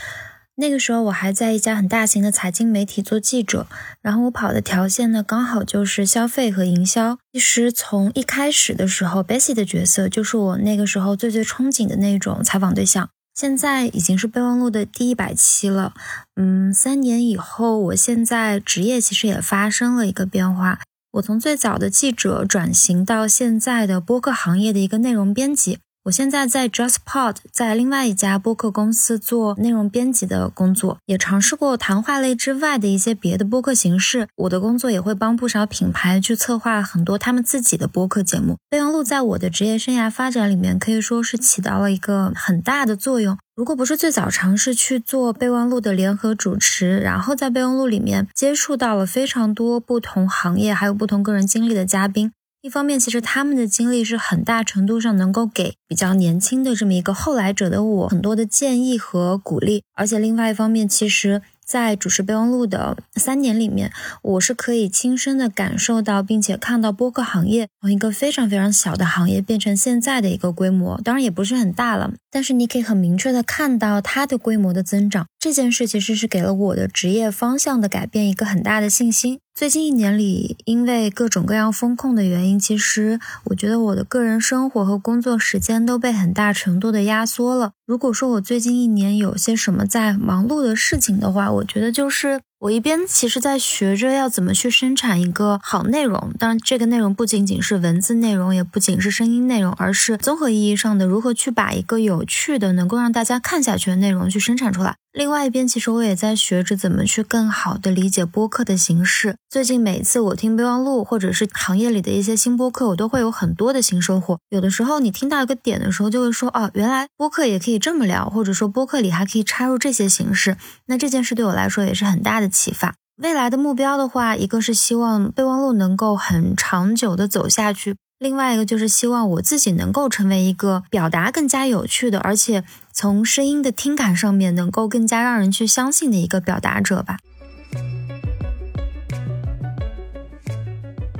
[0.58, 3.66] 那个时候我还在一家很大型的财经媒体做记者，
[4.00, 7.18] 然后我跑的条线呢刚好就是消费和营销。
[7.32, 13.10] 其实从一开始的时候，Bessy 的角色就是我那个时候最最憧憬的那种采访对象。
[13.34, 15.92] 现在已经是备忘录的第一百期了，
[16.36, 20.80] 嗯，三年以后，我现在职业其实也发生了一个变化。
[21.12, 25.80] 我从最早的记者转型到现在的播客行业的一个内容编辑。
[26.06, 34.28] 我现在在 JustPod，在另外一家播客公司做内容编辑的工作，也尝试过谈话类之外的一些别的播客形式。
[34.36, 38.56] 我的工作也会帮不少品牌去策划很多他们自己的播客节目。
[38.70, 43.36] 备忘录在我的职业生涯发展里面可以说是起到了一个很大的作用。
[43.56, 52.30] 如果不是最早尝试去做备忘录的联合主持，然后在备忘录里面接触到了非常多不同行业还有不同个人经历的嘉宾。
[52.66, 61.42] 一方面，其实他们的经历是很大程度上能够给比较年轻的这么一个后来者的我很多的建议和鼓励，而且另外一方面，其实。
[61.66, 63.90] 在主持备忘录的三年里面，
[64.22, 75.26] 我是可以亲身的感受到，并且看到播客行业从一个非常非常小的行业变成现在的一个规模，当然也不是很大了，但是你可以很明确的看到它的规模的增长。
[75.40, 79.40] 这件事其实是给了我的职业方向的改变一个很大的信心。
[79.56, 87.72] 最近一年里，因为各种各样风控的原因，其实我觉得我的个人生活和工作时间都被很大程度的压缩了。
[87.86, 104.96] 如果说我最近一年有些什么在忙碌的事情的话，我觉得就是我一边其实在学着要怎么去生产一个好内容，当然这个内容不仅仅是文字内容，也不仅是声音内容，而是综合意义上的如何去把一个有趣的、能够让大家看下去的内容去生产出来。
[105.12, 109.36] 另外一边，其实我也在学着怎么去更好的理解播客的形式。
[109.48, 114.38] 最近每次我听备忘录，或者是行业里的一些新播客，我都会有很多的新收获。
[114.50, 120.58] 有的时候你听到一个点的时候，就会说哦，原来播客也可以这么聊，或者说播客里还可以插入这些形式。
[120.84, 122.94] 那这件事对我来说也是很大的启发。
[123.22, 127.96] 未来的目标的话，一个是希望备忘录能够很长久的走下去。
[128.18, 137.18] 另外一个就是希望我自己能够成为一个表达更加有趣的，而且从声音的听感上面能够更加让人去相信的一个表达者吧。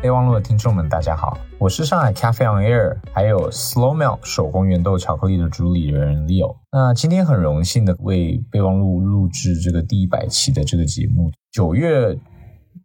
[0.03, 6.57] 备忘录的听众们，大家好，我是上海 Cafe on Air 还有 Slow Milk 手工原豆巧克力的主理人 Leo。
[6.71, 12.19] 那今天很荣幸的为备忘录录制这个第一百期的这个节目，九月。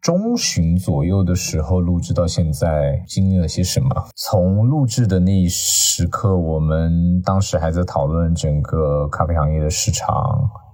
[0.02, 3.90] 中旬左右的时候录制到现在，经历了些什么？
[4.16, 10.10] 从录制的那一时刻，我们当时还在讨论整个咖啡行业的市场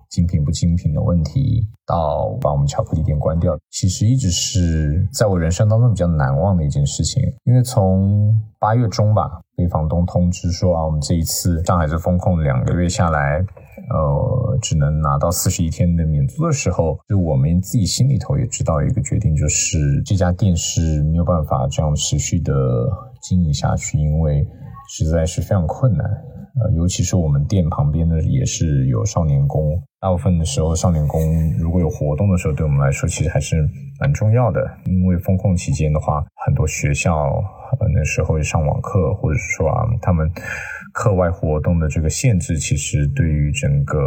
[0.09, 7.21] 精品不精品的问题，到把我们巧克力店关掉，其实一直是在我人生当中比较难忘的一件事情。
[7.43, 13.45] 因为从八月中吧，被房东通知说啊，我们这一次上海这封控两个月下来。
[13.89, 22.53] 呃，只能拿到四十一天的免租的时候，就我们自己心里头也知道一个决定，就是这家店是没有办法这样持续的
[23.21, 24.45] 经营下去，因为
[24.89, 26.05] 实在是非常困难。
[26.59, 29.81] 呃，尤其是我们店旁边呢，也是有少年宫。
[29.99, 31.21] 大部分的时候，少年宫
[31.59, 33.55] 如果有活动的时候，对我们来说其实还是
[33.99, 34.61] 蛮重要的。
[34.85, 37.13] 因为封控期间的话，很多学校
[37.79, 40.29] 呃那时候上网课，或者说啊，他们
[40.93, 43.99] 课外活动的这个限制，其实对于整个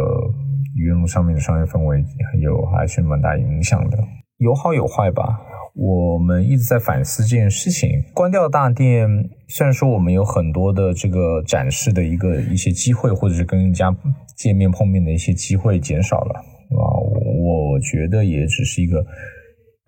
[0.75, 2.03] 愚园路上面的商业氛围
[2.41, 3.97] 有还是蛮大影响的。
[4.37, 5.39] 有好有坏吧。
[5.73, 8.03] 我们一直在反思这件事情。
[8.13, 13.95] 关掉大店，虽然说我们有很多的这个展示的一个一些机会，或者是跟人家
[14.35, 16.35] 见面碰面的一些机会减少了，
[16.71, 19.05] 啊，我觉得也只是一个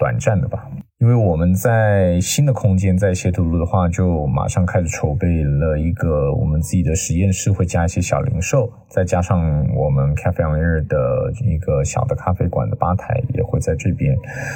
[0.03, 0.67] 短暂的吧。
[0.99, 9.37] 因为我们在新的空间在斜土路的话，就马上开始筹备了一个我们自己的实验室，会加一些小零售，再加上
[9.75, 14.15] 我们 Cafe on Air 的一个小的咖啡馆的吧台也会在这边，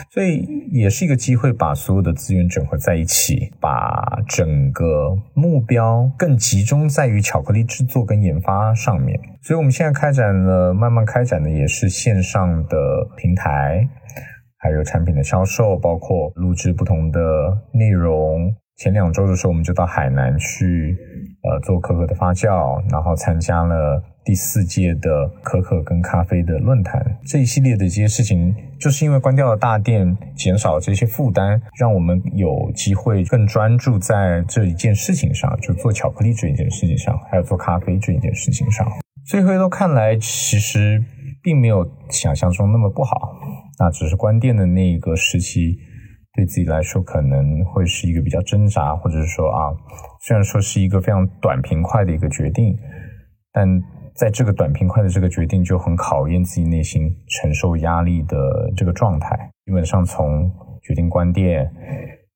[0.09, 9.19] 所以也是一个机会，把所有的资源整合在一起，把整个目标更集中在于巧克力制作跟研发上面。
[9.41, 13.89] 所以我们现在开展了，慢慢开展的也是线上的平台。
[14.57, 17.19] 还有产品的销售，包括录制不同的
[17.73, 18.53] 内容。
[18.77, 20.95] 前两周的时候，我们就到海南去，
[21.41, 27.03] 呃，做可可的发酵，然后参加了第四届的可可跟咖啡的论坛。
[27.25, 38.87] 这一系列的这些事情，就是因为关掉了大店，减少了这些负担，让我们有机会更专注在这一件事情上，就做巧克力这一件事情上，还有做咖啡这一件事情上。
[39.25, 41.03] 这回头看来，其实
[41.47, 43.31] 并没有想象中那么不好。
[43.79, 45.77] 那只是关店的那一个时期，
[46.33, 49.71] 对自己来说可能会是一个比较挣扎，或者是说啊，
[50.19, 52.75] 虽然说是一个非常短平快的一个决定，
[53.53, 53.65] 但
[54.13, 58.37] 在这个短平快的这个决定就很考验自己内心承受压力的
[58.75, 59.49] 这个状态。
[59.63, 61.71] 基本上从决定关店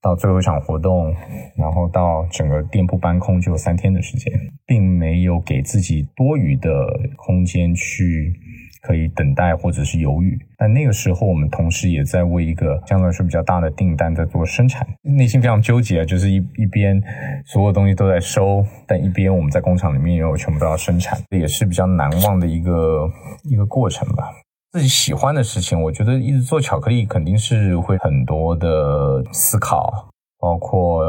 [0.02, 1.14] 到最后一场活动，
[1.58, 4.32] 然后到整个店铺搬空，就三天的时间，
[4.66, 6.70] 并没有给自己多余的
[7.18, 8.34] 空间去。
[8.82, 17.02] 可以等待或者是犹豫，但那个时候我们同时也在为一个相对来说比较大的订单在做生产，内心非常纠结，就是一一边
[17.46, 23.08] 所有东西都在收，但一边我们在工厂里面又全部都要生产，这也是比较难忘的一个
[23.44, 24.32] 一个过程吧。
[24.72, 30.10] 自己喜欢的事情，我觉得一直做巧克力肯定是会很多的思考，
[30.40, 31.04] 包括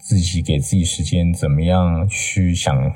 [0.00, 2.92] 自己给自己时间，怎么样去想。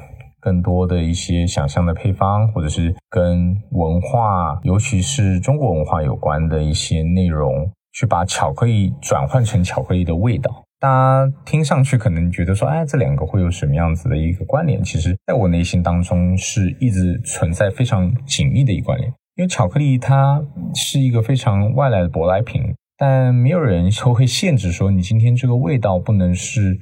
[0.47, 10.63] 更多的一些想象的配方，或者是跟文化，尤其是中国文化有关的一些内容，去把巧克力转换成巧克力的味道。
[10.79, 14.81] 大家听上去可能觉得说，哎，这两个会有什么样子的一个关联？
[14.85, 19.13] 其实，在我内心当中是一直存在非常紧密的一个关联。
[19.35, 20.41] 因为巧克力它
[20.77, 22.63] 是一个非常外来的舶来品，
[22.97, 26.79] 但没有人说会限制说，你今天这个味道不能是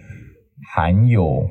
[0.74, 1.48] 含有。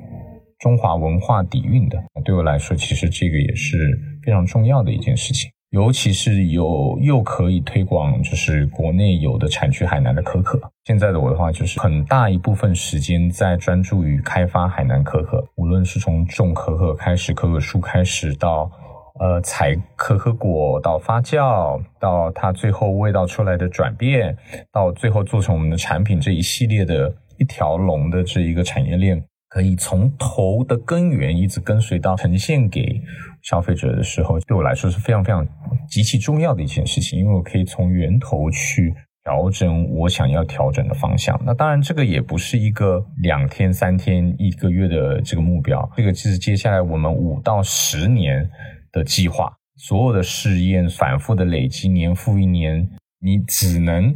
[0.63, 3.77] 中华文化底蕴的，对我来说，其实这个也是
[4.23, 5.51] 非常重要的一件事情。
[5.71, 10.57] 尤其是有又可以推广，就是国内有的产区海南的可可。
[10.85, 18.71] 现在的我的话，就是很大一部分时间在专注于开发海南可可，无论是从种可可开始，可可树开始，到
[19.19, 24.37] 呃采可可果，到发酵，到它最后味道出来的转变，
[24.71, 29.21] 到最后做成我们的产品这一系列的一条龙的这一个产业链。
[29.53, 32.99] 可以从头的根源一直跟随到呈现给
[33.43, 35.47] 消费者的时候，对我来说是非常非常
[35.87, 38.91] 极其重要的一件事情，因为我可以从源头去
[39.23, 41.39] 调整我想要调整的方向。
[41.45, 48.49] 那当然，这个也不是一个两天、三天、一个月的这个目标，这个是接下来我们五到十年
[48.91, 49.53] 的计划。
[49.77, 52.89] 所有的试验反复的累积，年复一年，
[53.21, 54.15] 你只能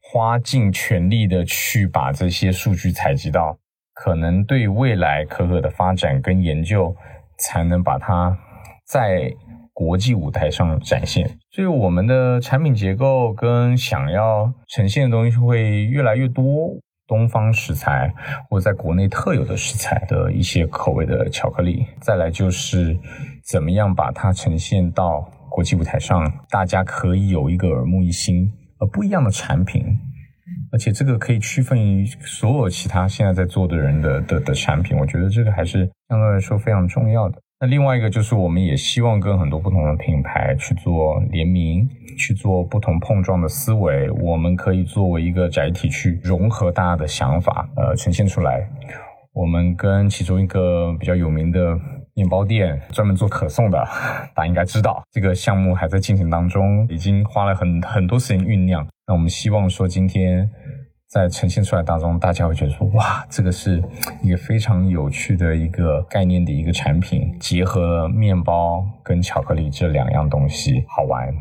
[0.00, 3.58] 花尽全力的去把这些数据采集到。
[4.00, 6.94] 可能对未来可可的发展跟研究，
[7.38, 8.38] 才能把它
[8.86, 9.34] 在
[9.72, 11.28] 国际舞台上展现。
[11.50, 16.70] 所以我们的产品结构跟想要呈现的东西会越来越多，
[17.06, 18.14] 东方食材
[18.48, 21.84] 或在国内特有的食材的一些口味的巧克力。
[22.00, 22.96] 再来就是
[23.44, 29.98] 怎么样把它呈现到国际舞台上，大家可以有一个耳目一新、而不一样的产品。
[30.70, 37.38] 而且这个可以区分于所有其他现在在做的人的的的产品，我觉得这个还是相对来说非常重要的。
[37.60, 44.08] 那另外一个就是，我们也希望跟很多不同的品牌去做联名，去做不同碰撞的思维。
[44.10, 48.68] 我们可以作为一个载体去融合大家的想法，呃，呈现出来。
[49.32, 51.76] 我们跟其中一个比较有名的
[52.18, 53.78] 面包店，专门做可颂的，
[54.34, 58.84] 大家应该知道，这个项目还在进行当中，已经花了很很多时间酝酿。
[59.06, 60.50] 那我们希望说，今天
[61.08, 63.80] 在呈现出来当中，大家会觉得说，哇，这个是
[64.20, 71.32] 一个非常有趣的一个概念的一个产品，结合面包跟巧克力这两样东西，好玩，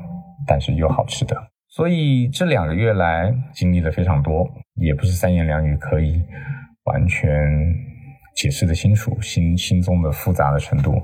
[0.45, 1.35] 但是又好吃的。
[1.69, 6.23] 所以这两个月来经历了非常多，也不是三言两语可以
[6.85, 7.27] 完全
[8.37, 11.01] 解释的清楚，心心中的复杂的程度。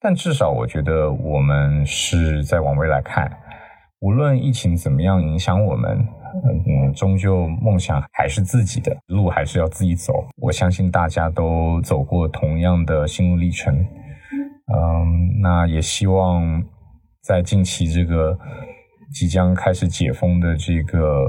[0.00, 3.30] 但至少我觉得我们是在往未来看，
[4.00, 5.98] 无论疫情怎么样影响我们，
[6.66, 10.24] 嗯，终究梦想还是自己的路，还是要自己走。
[10.38, 13.74] 我相信大家都走过同样的心路历程，
[14.72, 16.64] 嗯，那也希望
[17.22, 18.38] 在近期这个
[19.12, 21.28] 即将开始解封的这个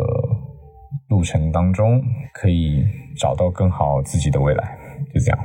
[1.10, 2.02] 路程当中，
[2.34, 2.86] 可以
[3.20, 4.78] 找到更好自己的未来。
[5.14, 5.38] 就这样。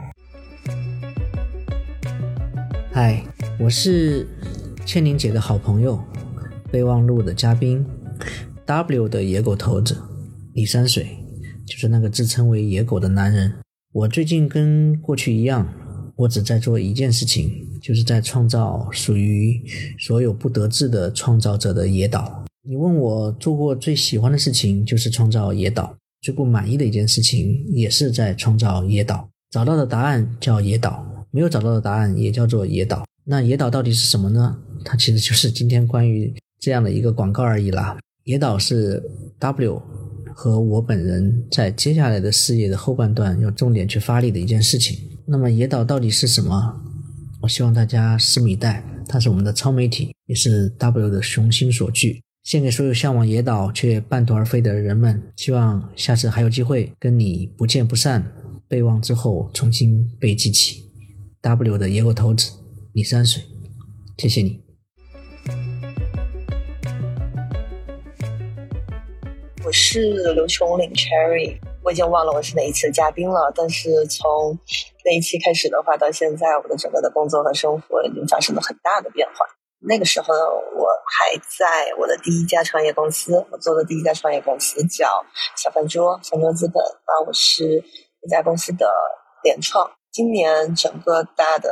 [2.92, 3.22] 嗨，
[3.58, 4.26] 我是
[4.84, 6.02] 倩玲姐的好朋友，
[6.70, 7.84] 备忘录的嘉宾
[8.64, 9.96] ，W 的野狗头子
[10.54, 11.06] 李山水，
[11.66, 13.52] 就是那个自称为野狗的男人。
[13.92, 15.66] 我最近跟过去一样，
[16.16, 17.50] 我只在做一件事情，
[17.82, 19.60] 就是在创造属于
[19.98, 22.44] 所有不得志的创造者的野岛。
[22.62, 29.28] 你问我做过最喜欢的事情，就是创造野岛；最不满意的一件事情，也是在创造野岛。
[29.50, 31.04] 找到的答案叫野岛。
[31.30, 33.04] 没有找到的答案也叫做野岛。
[33.24, 34.56] 那野岛到底是什么呢？
[34.84, 37.98] 它其实就是今天关于这样的一个广告而已啦。
[38.24, 39.02] 野岛是
[39.38, 39.82] W
[40.34, 44.98] 和我本人在接下来的事业的后半段要重点去发力的一件事情。
[45.26, 46.74] 那么野岛到底是什么？
[47.42, 48.82] 我希望大家拭目以待。
[49.08, 52.22] 它是我们的超媒体，也是 W 的雄心所具。
[52.44, 55.20] 献给所有向往野岛却半途而废的人们。
[55.36, 58.24] 希望下次还有机会跟你不见不散。
[58.68, 60.90] 备忘之后重新被记起。
[61.40, 62.50] W 的野狗头子
[62.92, 63.40] 李山水，
[64.18, 64.60] 谢谢你。
[69.64, 73.52] 我是刘琼岭 Cherry，我已经忘了我是哪一期的嘉宾了。
[73.54, 74.58] 但是从
[75.04, 79.34] 那一期开始的话，到现在我的整个的工作和生活已经发生了很大的变化。
[79.78, 85.24] 那个时候我还在我的第一家创业公司，我做的第一家创业公司叫
[85.56, 87.84] 小饭桌，饭桌资本啊，我是
[88.26, 88.92] 一家公司的
[89.44, 89.88] 联创。
[90.10, 91.70] 今年整个大的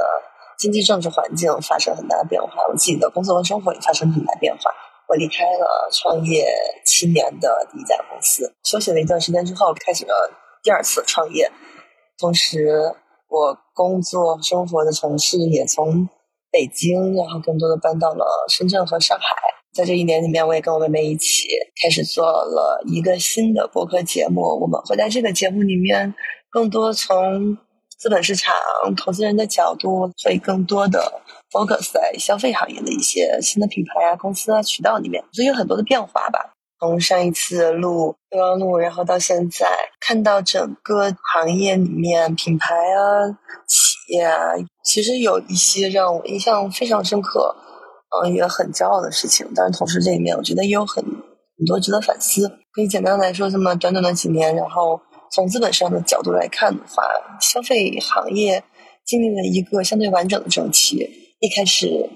[0.57, 4.71] 经济政治环境发生很大的变化，我自己的工作和生活也发生很大变化。
[5.09, 6.47] 我离开了创业
[6.87, 10.15] 七年的第一家公司，休息了一段时间之后，开始了
[10.63, 11.51] 第二次创业。
[12.19, 12.95] 同时，
[13.29, 16.09] 我工作生活的城市也从
[16.51, 19.25] 北京，然后更多的搬到了深圳和上海。
[19.75, 21.49] 在这一年里面，我也跟我妹妹一起
[21.83, 24.41] 开始做了一个新的播客节目。
[24.61, 26.15] 我们会在这个节目里面
[26.55, 27.59] 更多从。
[27.97, 28.53] 资本市场
[28.97, 36.53] 投资人的角度，会更多的 focus 在消费行业的一些新的品牌啊、公司啊、渠道里面，所以有很多的变化吧。
[36.81, 39.67] 从上一次录备忘录，然后到现在，
[40.01, 43.25] 看到整个行业里面品牌啊、
[43.67, 44.39] 企业啊，
[44.85, 47.57] 其实有一些让我印象非常深刻，
[48.23, 49.51] 嗯，也很骄傲的事情。
[49.55, 52.47] 但是同时，这里面我觉得也有很很多值得反思。
[52.75, 55.01] 可以简单来说，这么短短的几年，然后。
[55.35, 57.03] 从资本上的角度来看的话，
[57.41, 58.63] 消费行业
[59.05, 60.97] 经历了一个相对完整的周期。
[61.41, 62.09] 一开始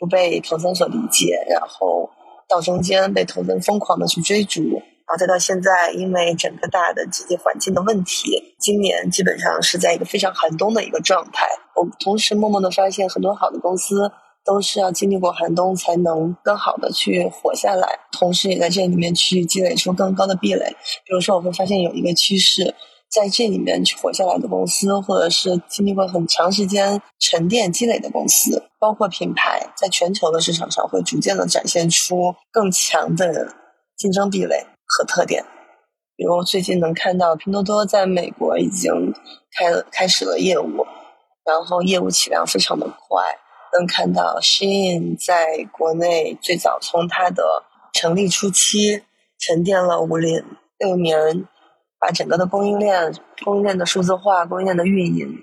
[0.00, 2.08] 不被投资人所理解，然后
[2.48, 11.46] 到中间被投资人疯狂的去追逐，然后再到现在，因为整个大的经济环境的问题，今年基本上是在一个非常寒冬的一个状态。
[11.76, 14.10] 我同时默默的发现，很多好的公司。
[14.44, 20.76] 都是要经历过寒冬才能更好的去活下来，同时也在这里面去积累出更高的壁垒。
[21.04, 22.74] 比如说，我会发现有一个趋势，
[23.08, 33.54] 在这里面去活下来的公司，或者是经历过很长时间沉淀积累的公司，包括品牌，在全球的市场上会逐渐的展现出更强的
[33.96, 35.44] 竞争壁垒和特点。
[36.16, 39.14] 比如最近能看到拼多多在美国已经
[39.56, 40.86] 开开始了业务，
[41.44, 43.22] 然后业务起量非常的快。
[43.72, 49.02] 能看到 Shein 在国内最早从它的成立初期
[49.38, 50.44] 沉淀了五年
[50.78, 51.48] 六年，
[51.98, 53.14] 把整个的供应链、
[53.44, 55.38] 供应链的数字化、供应链的运营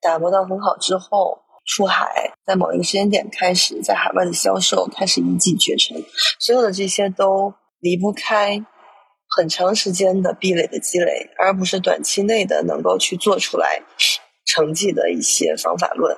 [0.00, 6.02] 打磨到很好之后，出海，在某一个时间点开始在海外的销售开始一骑绝尘，
[6.38, 8.64] 所有的这些都离不开
[9.36, 13.82] 很长时间的壁垒的积累，而不是短期内的能够去做出来
[14.44, 16.16] 成绩的一些方法论。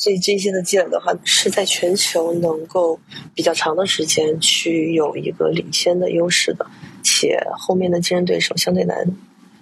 [0.00, 2.98] 所以这些的积累的话，是在全球能够
[3.34, 6.66] 比较长的时间去有一个领先的优势的，
[7.02, 9.06] 且后面的竞争对手相对难，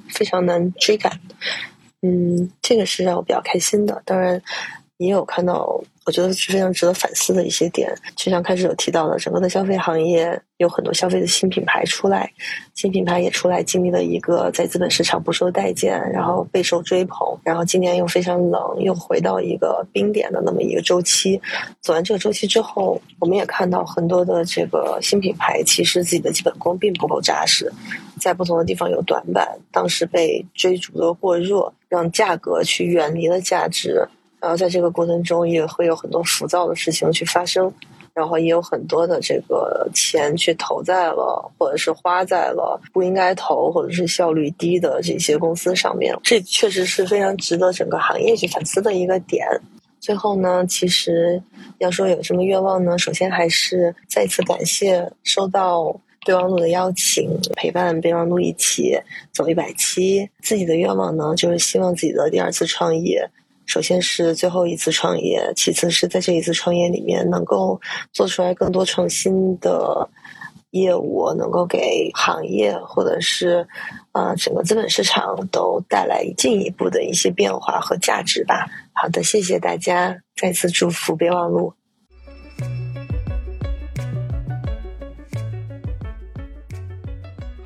[0.08, 1.20] 非常难追赶。
[2.02, 4.00] 嗯，这个是让我比较开心的。
[4.04, 4.40] 当然，
[4.98, 7.92] 也有看到，我觉得是非常值得反思的一些点。
[8.16, 12.28] 就像开始有提到的，整个的消费行业有很多消费的新品牌出来，
[12.74, 21.40] 新品牌也出来，经历了一个在资本市场不受待见，然后备受追捧，然后今年又非常冷，又回到一个冰点的那么一个周期。
[21.80, 27.72] 走完这个周期之后，我们也看到很多的这个新品牌，其实自己的基本功并不够扎实，
[28.20, 34.08] 在不同的地方有短板，当时被追逐的过热，让价格去远离了价值。
[34.40, 37.72] 然后在这个过程中也会有很多浮躁的事情去发生，
[38.14, 46.16] 然后也有很多的这个钱去投在了，或者是花在了不应该投或者是效率低的这些公司上面。
[46.22, 49.46] 这确实是非常值得整个行业去反思的一个点。
[50.00, 51.42] 最后呢，其实
[51.78, 52.96] 要说有什么愿望呢？
[52.96, 55.92] 首先还是再次感谢收到
[56.24, 58.96] 备忘录的邀请，陪伴备忘录一起
[59.32, 60.30] 走一百期。
[60.40, 63.28] 自己的愿望呢，就是希望自己的第二次创业。
[63.68, 67.78] 首先是最后一次创业，其次是在这一次创业里面能够
[68.14, 70.08] 做出来更多创新的
[70.70, 73.68] 业务，能够给行业或者是
[74.12, 78.66] 呃整个资本市场都带来进一步的一些变化和价值吧。
[78.94, 81.74] 好的，谢谢大家，再次祝福备忘录。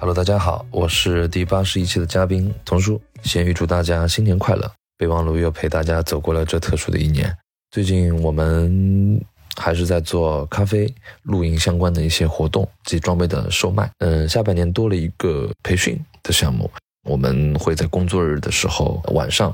[0.01, 4.69] Hello，大家好，我是第八十一期的嘉宾童叔，先预祝大家新年快乐。
[5.03, 7.37] 备忘录又陪大家走过了这特殊的一年。
[7.73, 9.21] 最近我们
[9.57, 10.89] 还是在做咖啡
[11.25, 13.91] 露营相关的一些活动及装备的售卖。
[13.99, 16.71] 嗯，下半年多了一个培训的项目，
[17.03, 19.53] 我们会在工作日的时候晚上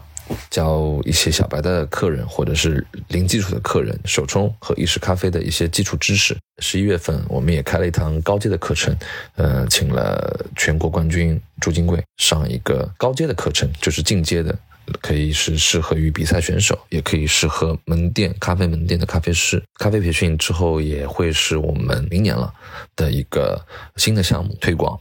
[0.51, 6.37] 教一些小白的客人或者是零基础的客人手冲和意式咖啡的一些基础知识。
[6.61, 8.95] 十一月份我们也开了一堂高阶的课程，
[9.37, 14.55] 呃，请了全国冠军朱金贵上一个高阶的课程，就是进阶的。
[15.01, 19.63] 可以是适合于比赛选手，也可以适合门店、咖啡门店的咖啡师。
[19.79, 22.53] 咖啡培训之后也会是我们明年了
[22.97, 23.65] 的一个
[23.97, 24.99] 新的项目推广。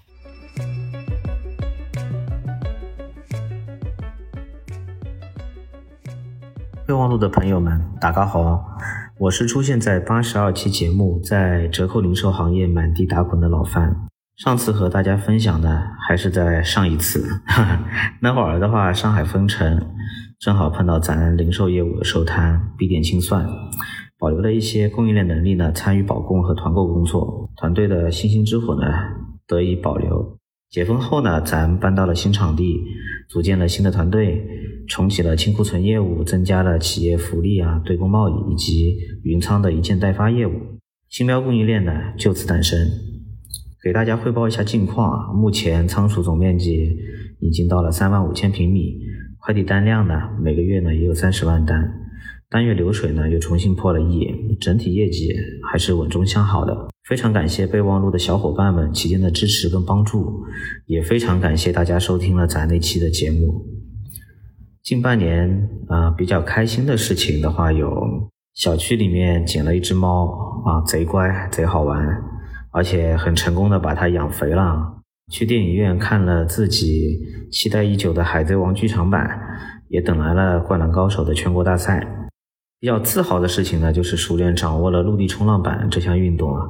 [6.85, 8.65] 备忘录的朋友们，大家好，
[9.17, 14.07] 我是出现在八十二期节目，在折扣零售行业满地打滚的老范。
[14.38, 17.25] 上次和大家分享的还是在上一次，
[18.21, 19.83] 那会儿的话，上海封城，
[20.39, 23.47] 正好碰到咱零售业务的收摊，闭店清算，
[24.19, 28.85] 保留了一些供应链能力呢，参与保供和团购工作，团队的星星之火呢
[29.47, 30.38] 得以保留。
[30.69, 32.79] 解封后呢，咱搬到了新场地，
[33.27, 34.47] 组建了新的团队，
[34.88, 40.51] 重启了清库存业务，增加了企业福利啊、对公贸易以及云仓的一件代发业务，
[41.09, 42.77] 新标供应链呢就此诞生。
[43.84, 46.97] 给大家汇报一下近况啊，目前仓储总面积
[47.39, 48.99] 已经到了三万五千平米，
[49.38, 51.88] 快递单量呢每个月呢也有三十万单，
[52.49, 55.32] 单月流水呢又重新破了亿，整体业绩
[55.71, 56.88] 还是稳中向好的。
[57.07, 60.43] 非常感谢备忘录的小伙伴们期间的支持跟帮助，
[60.88, 63.63] 也非常感谢大家收听了咱那期的节目。
[64.82, 67.89] 近半年啊比较开心的事情的话，有
[68.55, 72.03] 小区里面捡了一只猫啊，贼乖贼好玩。
[72.78, 74.99] 而且很成功的把它养肥了。
[75.32, 77.19] 去电影院看了自己
[77.51, 79.41] 期待已久的《海贼王》剧场版，
[79.88, 82.07] 也等来了《灌篮高手》的全国大赛。
[82.80, 86.61] 比较自豪的事情呢，就是熟练掌握了陆地冲浪板这项运动啊，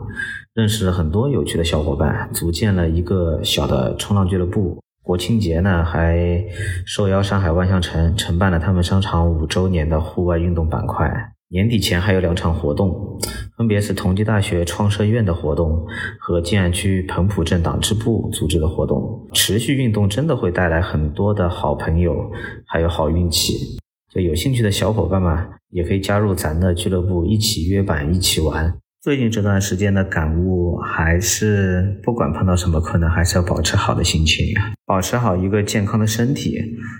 [0.54, 4.82] 认识了很多有趣的小伙伴，组建了一个小的冲浪俱乐部。
[5.04, 6.42] 国庆节呢，还
[6.86, 11.34] 受邀上海万象城承办了他们商场五周年的户外运动板块。
[11.50, 13.18] 年底前还有两场活动，
[13.58, 15.86] 分别是同济大学创设院的活动
[16.20, 19.26] 和静安区彭浦镇党支部组织的活动。
[19.34, 22.30] 持续运动真的会带来很多的好朋友，
[22.66, 23.78] 还有好运气。
[24.14, 25.38] 就有兴趣的小伙伴们
[25.70, 28.78] 也可以加入咱的俱乐部，一起约板，一起玩。
[29.02, 34.46] 最近这段时间的感悟还是，不管碰到什么困难，还是要保持好的心情，
[34.86, 36.58] 保持好一个健康的身体，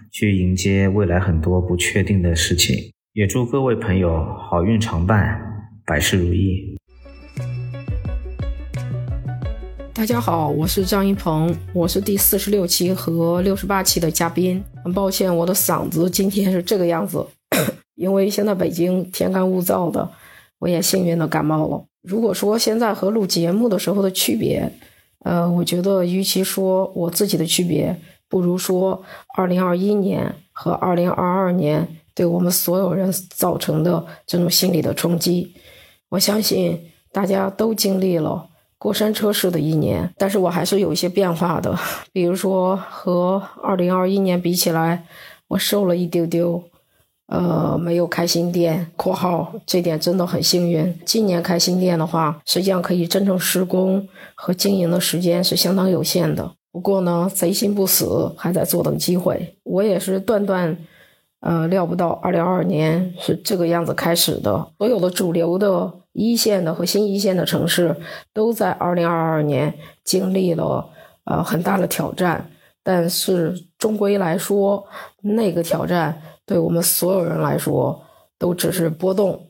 [0.10, 2.76] 去迎接未来很多不确定的事情。
[3.18, 5.42] 也祝各位朋友好运常伴，
[5.88, 6.78] 百事如意。
[9.92, 14.64] 大家好，我是张一鹏，我是第四十六期和六十八期的嘉宾。
[14.84, 17.26] 很抱歉，我的嗓子今天是这个样子，
[17.98, 20.08] 因为现在北京天干物燥的，
[20.60, 21.84] 我也幸运的感冒了。
[22.04, 24.72] 如果说现在和录节目的时候的区别，
[25.24, 28.00] 呃，我觉得与其说我自己的区别，
[28.30, 29.02] 不如说
[29.36, 31.88] 二零二一年和二零二二年。
[32.18, 35.54] 对我们所有人造成的这种心理的冲击，
[36.10, 38.48] 我相信大家都经历了
[38.80, 41.78] 过山车式的一年，但是我还是有一些变化的。
[42.12, 45.06] 比如说和二零二一年比起来，
[45.50, 46.64] 我瘦了一丢丢，
[47.28, 50.92] 呃，没有开新店（括号这点真的很幸运）。
[51.06, 56.52] 今年开新店的话，实际上可以真正施工和经营的时间是相当有限的。
[56.72, 59.56] 不过呢，贼心不死，还在坐等机会。
[59.64, 60.78] 我也是断断，
[61.48, 64.68] 呃，料不到二零二二年是这个样子开始的。
[64.78, 67.96] 所有的主流的一线的和新一线的城市，
[68.34, 69.74] 都在二零二二年
[70.04, 70.90] 经历了
[71.24, 72.52] 呃很大的挑战。
[72.84, 74.86] 但是终归来说，
[75.22, 76.22] 那个挑战。
[76.46, 77.98] 对我们所有人来说，
[78.38, 79.42] 都只是波动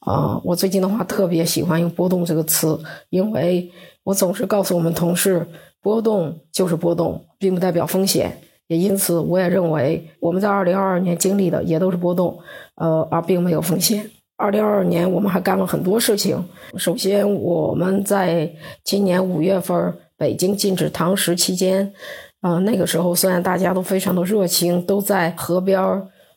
[0.00, 0.38] 啊！
[0.44, 2.78] 我最近的话特别喜欢用“波动”这个词，
[3.08, 3.70] 因为
[4.04, 5.46] 我总是告诉我们同事，
[5.80, 8.38] 波动就是波动，并不代表风险。
[8.68, 12.38] 也因此，我也认为我们在二零二二年经历的也都是波动，
[12.76, 14.08] 呃，而并没有风险。
[14.36, 16.42] 二零二二年我们还干了很多事情。
[16.76, 18.48] 首先，我们在
[18.84, 21.92] 今年五月份北京禁止堂食期间，
[22.40, 25.80] 啊，那个时候虽然大家都非常的热情，都在河边。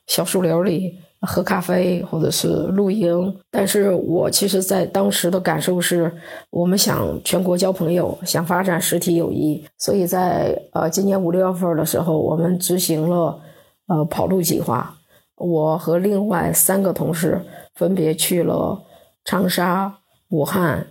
[0.07, 3.35] 小树林里喝咖啡，或者是露营。
[3.49, 6.11] 但是我其实，在当时的感受是，
[6.49, 9.63] 我们想全国交朋友，想发展实体友谊。
[9.77, 13.39] 所以在呃今年五六月份的时候，我们执行了
[13.87, 14.95] 呃跑路计划。
[15.35, 17.41] 我和另外三个同事
[17.75, 18.79] 分别去了
[19.25, 19.91] 长沙、
[20.29, 20.85] 武汉、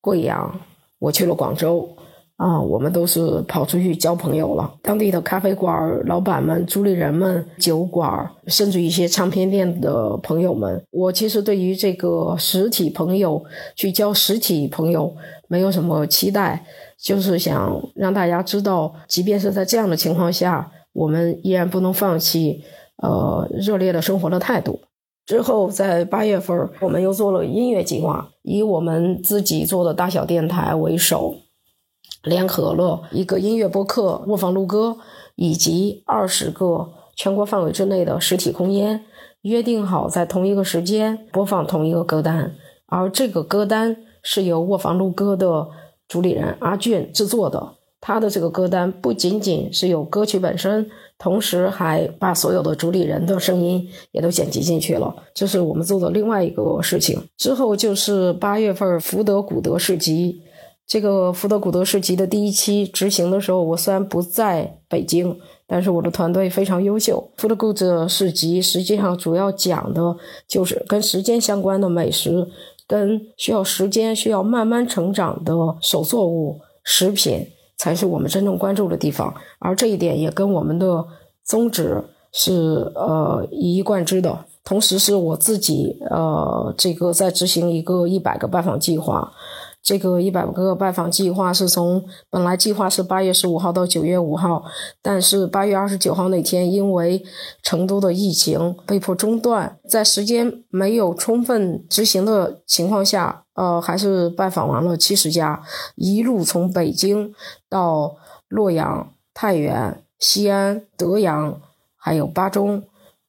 [0.00, 0.60] 贵阳，
[0.98, 1.88] 我去了广州。
[2.36, 4.74] 啊，我们都是跑出去交朋友了。
[4.82, 5.72] 当地的咖啡馆
[6.06, 13.40] 老板们、主理人们、酒馆，甚至一些唱片店的朋友们，我其实对于这个实体朋友
[13.76, 15.14] 去交实体朋友
[15.46, 16.66] 没有什么期待，
[17.00, 22.64] 就是想让大家知道，即便是在这样的情况下，我们依然不能放弃
[23.00, 24.80] 呃热烈的生活的态度。
[25.24, 31.36] 之后在八月份，我们又做了音乐计划，以我们自己做的大小电台为首。
[32.24, 34.96] 联合了一个音乐播客《卧房录歌》，
[35.36, 39.04] 以及二十个全国范围之内的实体空间，
[39.42, 42.54] 约定好在同一个时间播放同一个歌单。
[42.86, 45.68] 而这个歌单是由《卧房录歌》的
[46.08, 47.74] 主理人阿俊制作的。
[48.00, 55.14] 他的这个歌单不仅仅是有歌曲本身，同时还把所有的主理人的声音也都剪辑进去了。
[55.34, 57.22] 这是我们做的另外一个事情。
[57.38, 60.42] 之后就是八月份福德古德市集。
[60.86, 67.30] 这个福德古德市集的第一期执行的时候，我虽然不在北京，但是我的团队非常优秀。
[67.36, 70.14] 福德古德市集实际上主要讲的
[70.46, 72.46] 就是跟时间相关的美食，
[72.86, 77.46] 跟需要时间、需要慢慢成长的手作物、食品，
[77.78, 79.34] 才是我们真正关注的地方。
[79.58, 81.02] 而这一点也跟我们的
[81.42, 84.44] 宗旨是呃一以贯之的。
[84.62, 89.32] 同时，是我自己呃这个在执行一个一百个拜访计划。
[89.84, 94.64] 这个一百个拜访计划是从本来计划是八月十五号到九月五号，
[95.02, 97.22] 但是八月二十九号那天因为
[97.62, 105.62] 成都的疫情被迫中断，在时间没有充分执行的情况下，呃，还是拜访完了七十家，
[105.96, 107.34] 一路从北京
[107.68, 108.16] 到
[108.48, 111.60] 洛阳、太原、西安、德阳，
[111.96, 112.82] 还有巴中，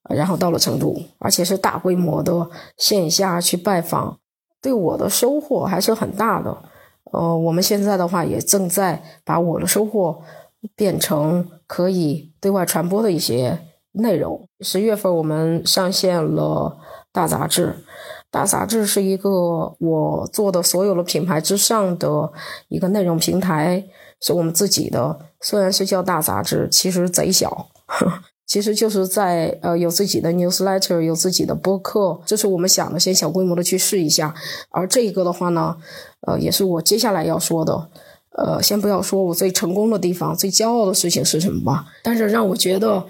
[0.09, 4.19] 然后到了成都，而且是大规模的线下去拜访。
[4.65, 6.57] 对我的收获还是很大的，
[7.11, 10.19] 呃，我们现在的话也正在把我的收获
[10.75, 13.59] 变成可以对外传播的一些
[13.91, 14.49] 内容。
[14.61, 16.75] 十月份我们上线了
[17.11, 17.75] 大杂志，
[18.31, 22.31] 大杂志是一个我做的所有的品牌之上的
[22.67, 23.85] 一个内容平台，
[24.19, 27.67] 是我们自己的，虽然是叫大杂志，其实贼小。
[28.45, 34.33] 其实就是在呃有自己的 newsletter，有自己的播客，这是我们想的，先小规模的去试一下。
[34.69, 35.75] 而这一个的话呢，
[36.21, 37.89] 呃，也是我接下来要说的。
[38.37, 43.01] 呃，先不要说我最成功的地方、最骄傲的事情是什么吧，但是让我觉得，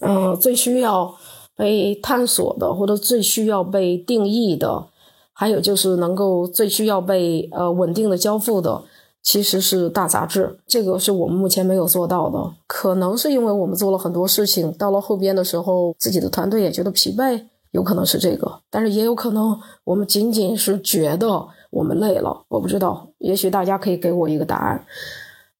[0.00, 1.14] 嗯，最需要
[1.56, 4.86] 被探索的，或者最需要被定义的，
[5.32, 8.82] 还有就是能够最需要被呃稳定的交付的。
[9.24, 24.84] 其实是大杂志，这个是我们目前没有做到的，可能是因为我们做了很多事情，到了后边的时候，自己的团队也觉得疲惫，有可能是这个，但是也有可能我们仅仅是觉得我们累了，我不知道，也许大家可以给我一个答案。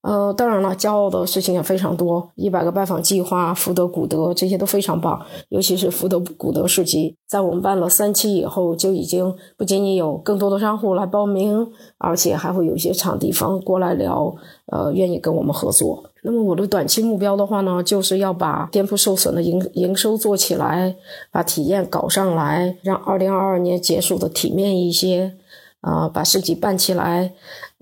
[0.05, 2.31] 呃，当然了，骄傲的事情也非常多。
[2.35, 14.35] 一百个拜访计划，福德古德这些都非常棒，尤其是福德古德市集，在我们办了三期以后，就已经不仅仅有更多的商户来报名，而且还会有一些场地方过来聊，
[14.67, 16.05] 呃，愿意跟我们合作。
[16.23, 20.95] 那么我的短期目标的话呢，就是要把店铺受损的营营收做起来，
[21.33, 25.37] 把体验搞上来，让二零二二年结束的体面一些。
[25.81, 27.31] 啊，把市集办起来，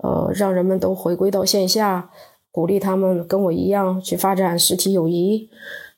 [0.03, 2.11] 呃，让人们都回归到线下，
[2.51, 5.49] 鼓励他们跟我一样去发展实体友谊。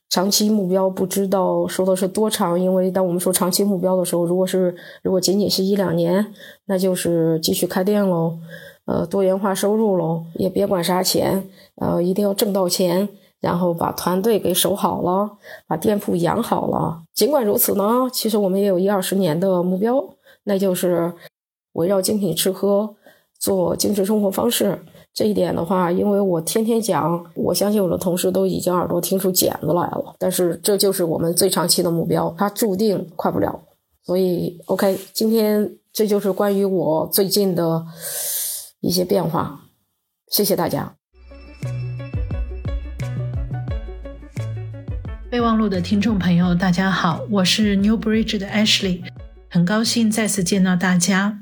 [0.08, 6.26] 长期目标不知道说的是多长，因为当我们说长期目标的时候，如果是如果仅仅是一两年，
[6.68, 8.38] 那就是继续开店喽，
[8.86, 11.44] 呃，多元化收入喽，也别管啥钱，
[11.82, 13.10] 呃，一定要挣到钱。
[13.42, 15.38] 然后把团队给守好了，
[15.68, 17.04] 把店铺养好了。
[17.14, 20.04] 尽管如此呢，其实我们也有一二十年的目标，
[20.46, 21.14] 那就是
[21.74, 22.96] 围绕精品吃喝
[23.46, 24.76] 做精致生活方式。
[25.14, 30.16] 这一点的话，因为我天天讲，我相信我的同事都已经耳朵听出茧子来了。
[30.18, 33.62] 但是这就是我们最长期的目标，它注定快不了。
[34.04, 37.86] 所以，OK，今天这就是关于我最近的
[38.82, 39.62] 一些变化。
[40.32, 40.96] 谢谢大家。
[45.30, 49.04] 备忘录的听众朋友，大家好，我是 New Bridge 的 Ashley，
[49.50, 51.40] 很高兴再次见到大家。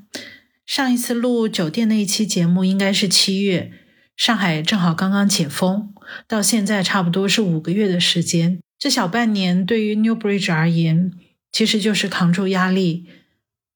[0.66, 3.72] 上一次录酒店那一期节目应该是七月，
[4.16, 5.94] 上海正好刚刚解封，
[6.28, 8.60] 到现在差不多是五个月的时间。
[8.80, 11.12] 这小半年对于 New Bridge 而言，
[11.52, 13.06] 其实就是扛住压力，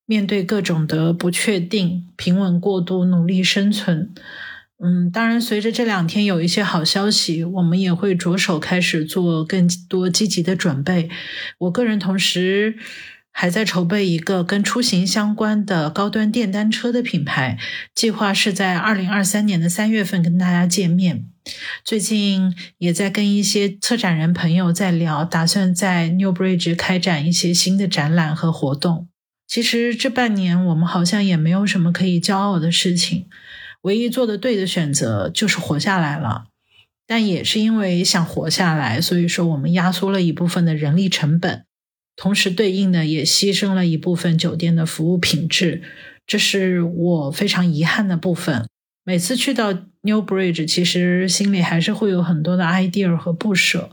[0.06, 4.14] 面对各种的不确定，平稳过渡，努力生存。
[4.80, 11.10] 嗯，当然，随着这两天有一些好消息，我们也会着手开始做更多积极的准备。
[11.58, 12.78] 我个人同时
[13.40, 17.60] 还在筹备一个跟出行相关的高端电单车的品牌，
[17.94, 21.24] 计划是在二零二三年的三月份跟大家见面。
[21.86, 29.08] 最近也在跟一些策展人朋友在聊，打算在 New Bridge 开展一些新的展览和活动。
[29.46, 33.28] 其实这半年我们好像也没有什么可以骄傲的事情。
[33.84, 36.46] 唯一做的对的选择就是活下来了，
[37.06, 41.67] 但也是因为想活下来，所以说我们压缩了一部分的人力成本，
[42.18, 45.82] 同时对应的也牺牲了一部分酒店的服务品质，
[46.26, 48.68] 这是我非常遗憾的部分。
[49.06, 53.92] 每次去到 New Bridge，其实心里还是会有很多的 idea 和不舍。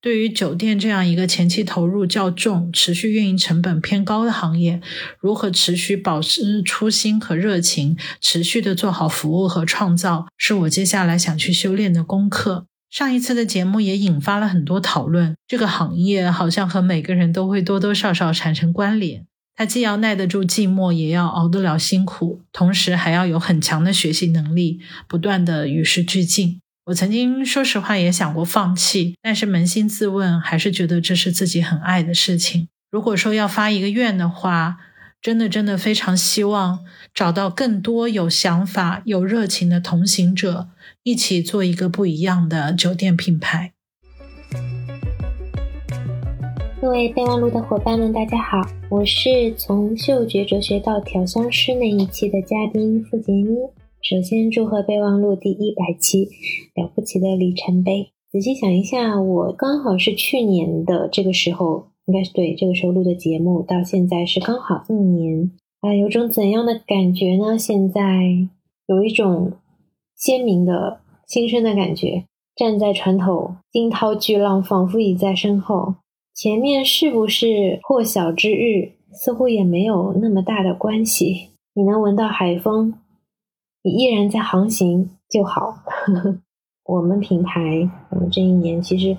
[0.00, 4.80] 对于酒店这样一个前期投入较重、持续运营成本偏高的行业，
[5.20, 12.66] 如何持续保持初心和热情，持续的做好服务和创造，是我接下来想去修炼的功课。
[12.92, 15.34] 上一次的节目也引发了很多讨论。
[15.48, 19.24] 这个行业好像和每个人都会多多少少产生关联，
[19.56, 26.60] 它既要耐得住寂寞，也要熬得了辛苦，同时还要有很强的学习能力，不断的与时俱进。
[26.84, 32.68] 我曾经说实话也想过放弃，但是扪心自问，还是觉得这是自己很爱的事情。
[32.90, 34.76] 如果说要发一个愿的话，
[35.22, 36.80] 真的真的非常希望
[37.14, 40.68] 找到更多有想法、有热情的同行者，
[41.04, 43.72] 一起做一个不一样的酒店品牌。
[46.80, 53.48] 各位备忘录的伙伴们，大家好，我是从嗅觉哲学到调香师那一期的嘉宾付杰妮。
[54.00, 56.28] 首先，祝贺备忘录第一百期，
[56.76, 58.12] 了不起的里程碑。
[58.30, 65.50] 仔细想一下，我刚好是去年的这个时候，应该是对这个时候录的节目，到现在是刚好一年。
[65.80, 67.58] 啊，有种怎样的感觉呢？
[67.58, 68.02] 现在
[68.86, 69.54] 有一种
[70.22, 72.26] 鲜明的新生的感觉。
[72.54, 75.96] 站在船头，惊涛巨浪仿佛已在身后，
[76.32, 81.48] 前面是不是破晓之日，似乎也没有那么大的关系。
[81.74, 82.94] 你能闻到海风。
[83.82, 85.74] 你依然在航行就好。
[86.86, 89.16] 我们品牌，我们这一年其实，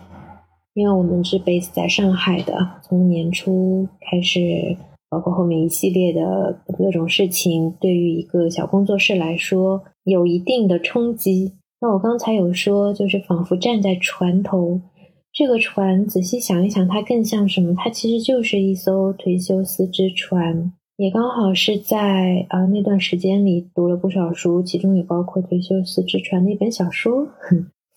[0.73, 4.77] 因为我们是 base 在上海的，从年初开始，
[5.09, 11.53] 包括后面一系列的各种事情，对于一个小工作室来说，有一定的冲击。
[11.81, 14.79] 那我刚才有说，就是仿佛站在船头，
[15.31, 17.73] 这个船仔细想一想，它更像什么？
[17.77, 20.71] 它其实就是一艘退休四只船。
[20.95, 27.27] 也刚好是在啊那段时间里读了不少书，其中也包括退休四之船那本小说。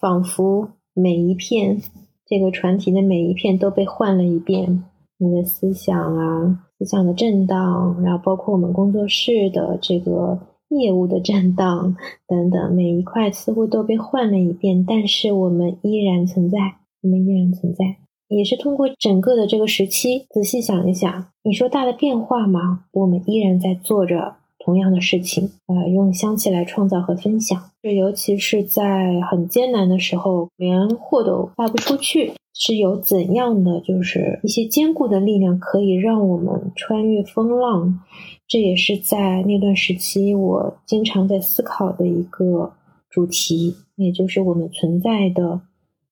[0.01, 1.81] 仿佛每一片
[2.27, 4.83] 这个船体的每一片都被换了一遍，
[5.19, 10.39] 你的思想啊，思想的震荡，然后包括我们工作室的这个
[10.69, 11.97] 业务的震荡
[12.27, 16.59] 等等，每一块似乎都被换了一遍，但是我们依然存在，
[17.03, 17.97] 我们依然存在。
[18.29, 22.85] 也是通过整个的这个时期，仔细想一想，你说大的变化吗？
[22.93, 27.57] 我们依然在做着同样的事情，呃，用香气来创造和分享。
[27.81, 38.01] 这尤其是在很艰难的时候，连货都发不出去，是有怎样的就是一些坚固的力量可以让我们穿越风浪？
[38.49, 42.73] 这也是在那段时期我经常在思考的一个
[43.11, 45.63] 主题，也就是我们存在的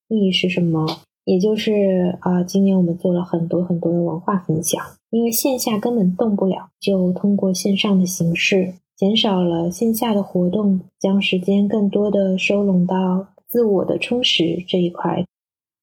[0.09, 0.87] 意义是什么？
[1.25, 15.25] 也就是啊，今年我们做了很多很多的文化分享，因为线下根本动不了，就通过线上的形式，减少了线下的活动，将时间更多的收拢到自我的充实这一块。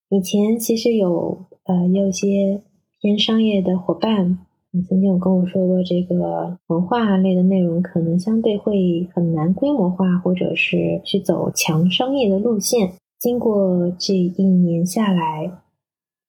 [0.09, 2.61] 以前其实有呃有些
[2.99, 4.37] 偏商业的伙伴，
[4.73, 12.93] 你曾经有跟我说过，这个文化类的内容可能相对会很难规模化，或者是去走强商业的路线。
[13.19, 15.51] 经过这一年下来，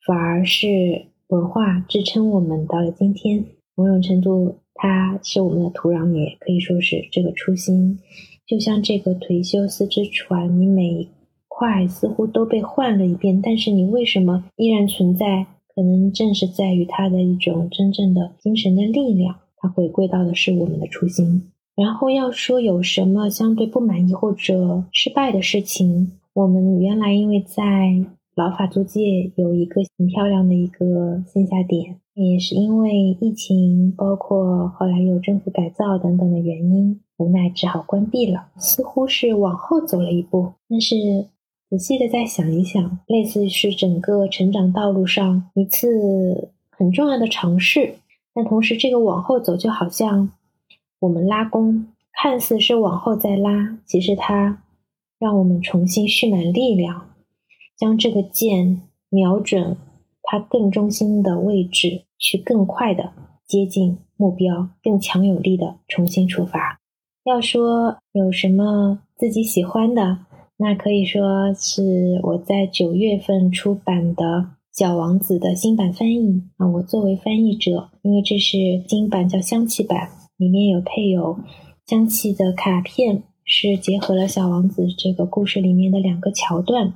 [0.04, 3.44] 反而是文化支撑我们到了今天。
[3.76, 8.00] 某种程度，它是我们的土壤，也可以说是这个初心。
[8.44, 11.08] 就像这个颓修斯之船，你每一
[11.46, 15.46] 块似乎都被换了一遍，但是你为什么依然存在？
[15.74, 21.50] 可能正是在于它的一种真正的精神的力量，它回归到的是我们的初心。
[21.74, 26.12] 然后要说有什么相对不满意或者失败的事情。
[26.34, 27.62] 我们原来因为在
[28.34, 38.48] 老法租界有一个很漂亮的一个线下点，也是因为疫情，包括后来有政府改造等等的原因，无奈只好关闭了。
[38.56, 40.96] 似乎是往后走了一步，但是
[41.72, 47.94] 仔细的再想一想，类似是整个成长道路上一次很重要的尝试。
[48.34, 50.28] 但同时，这个往后走就好像
[50.98, 54.62] 我们拉弓，看似是往后再拉，其实它。
[55.18, 57.08] 让我们重新蓄满力量，
[57.78, 59.76] 将这个箭瞄准
[60.24, 63.12] 它更中心的位置，去更快的
[63.46, 66.80] 接近目标，更强有力的重新出发。
[67.22, 70.18] 要说有什么自己喜欢的，
[70.62, 74.24] 那可以说是我在九月份出版的
[74.72, 76.68] 《小王子》的新版翻译啊。
[76.68, 78.56] 我作为翻译者，因为这是
[78.86, 81.36] 新版叫香气版，里面有配有
[81.86, 83.24] 香气的卡片。
[83.44, 86.94] 是结合了《小王子》这个故事里面的两个桥段，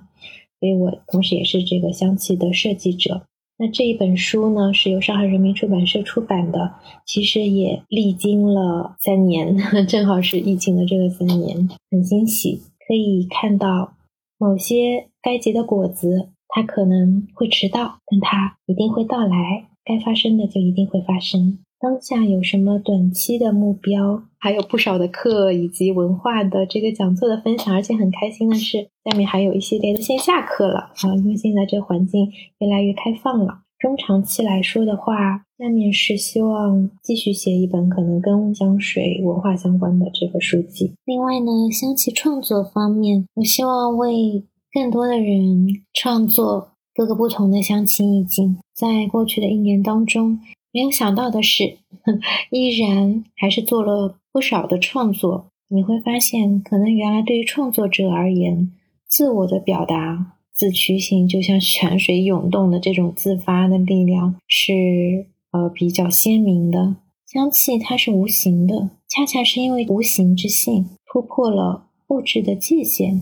[0.61, 3.27] 所以我同时也是这个香气的设计者。
[3.59, 6.73] 那这一本书呢，是由上海人民出版社出版的，
[7.05, 9.59] 其实也历经了三年，
[9.89, 13.95] 正好是疫情的这个三年，很欣喜可以看到
[14.39, 21.59] 某些该结的果子，它可能会迟到，但它一定会到来，该发生的就一定会发生。
[21.79, 24.23] 当下有什么短期的目标？
[24.39, 31.15] 还有不少的课以及文化的这个讲座的分享，而且很开心的是，下面还有一系列的线下课了啊！
[31.17, 32.31] 因为现在这个环境
[32.61, 33.63] 越来越开放了。
[33.79, 40.95] 中长期来说的话，下面是希望继续写一本可能跟香水文化相关的这个书籍。
[41.05, 48.59] 另外呢，香气创作方面，我希望为更多的人创作各个不同的香气意境。
[48.75, 50.41] 在过去的一年当中。
[50.73, 51.79] 没有想到的是，
[52.53, 55.47] 依然还是做了不少的创作。
[55.69, 58.71] 你会发现，可能原来对于创作者而言，
[59.09, 66.97] 自我的表达、自驱性，就像泉水涌动的这种自发的力量，是呃比较鲜明的。
[67.27, 73.21] 香气它是无形的，恰恰是因为无形之性突破了物质的界限，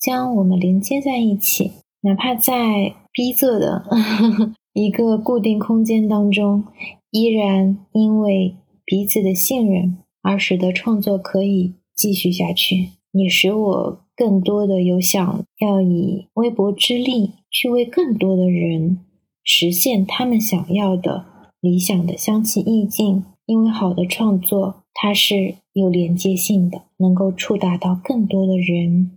[0.00, 3.84] 将我们连接在一起，哪怕在逼仄的。
[4.74, 6.64] 一个固定空间当中，
[7.10, 18.98] 依然因为彼此的信任而使得创作可以继续下去，你使我更多的有想要以微薄之力去为更多的人
[19.44, 21.24] 实现他们想要的
[21.60, 23.24] 理想的香气意境。
[23.46, 29.12] 因为好的创作它是有连接性的，能够触达到更多的人。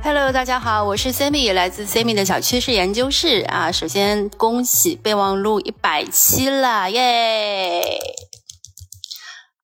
[0.00, 3.72] Hello，大家好，我是 Sammy，来自 Sammy 的小趋势研究室啊。
[3.72, 7.90] 首先恭喜备忘录一百期了，耶！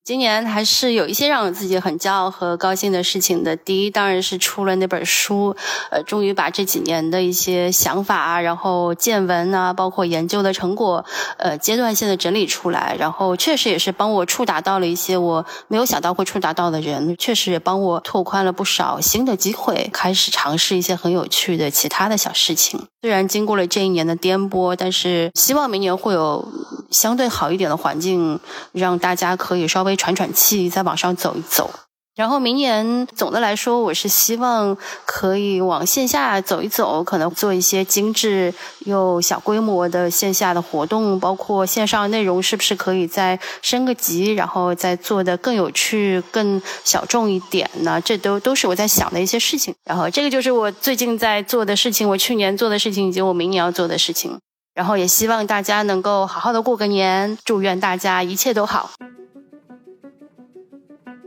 [0.04, 3.56] 今年还是有一些让我自己很骄傲和高兴的事情的。
[3.56, 5.56] 第一，当然是出了那本书，
[5.90, 11.02] 呃，终于把这几年的一些想法啊，然后见闻啊，包括研究的成果，
[11.38, 12.94] 呃，阶段性的整理出来。
[12.98, 22.88] 然后确实也是帮我触达到了一些我没有想到会触达到的人，确实也帮我拓宽了不少新的机会，开始尝试一些很有趣的其他的小事情。
[23.04, 26.48] 虽然经过了这一年的颠簸，但是希望明年会有
[26.90, 28.40] 相对好一点的环境，
[28.72, 29.94] 让大家可以稍微。
[29.94, 31.68] 喘喘气，再往上走一走。
[32.14, 38.54] 然后明年总的来说，我是希望可以往线下走一走，可能做一些精致
[38.86, 48.00] 又小规模的线下的活动，包括线上内容是不是可以再升个级，然后再做的更有趣、更小众一点呢？
[48.00, 49.74] 这都都是我在想的一些事情。
[49.84, 54.38] 然后这个就是我最近在做的事情，我去年做的事情，以及我明年要做的事情。
[54.72, 58.90] 然后也希望大家能够好好的过个年，祝愿大家一切都好。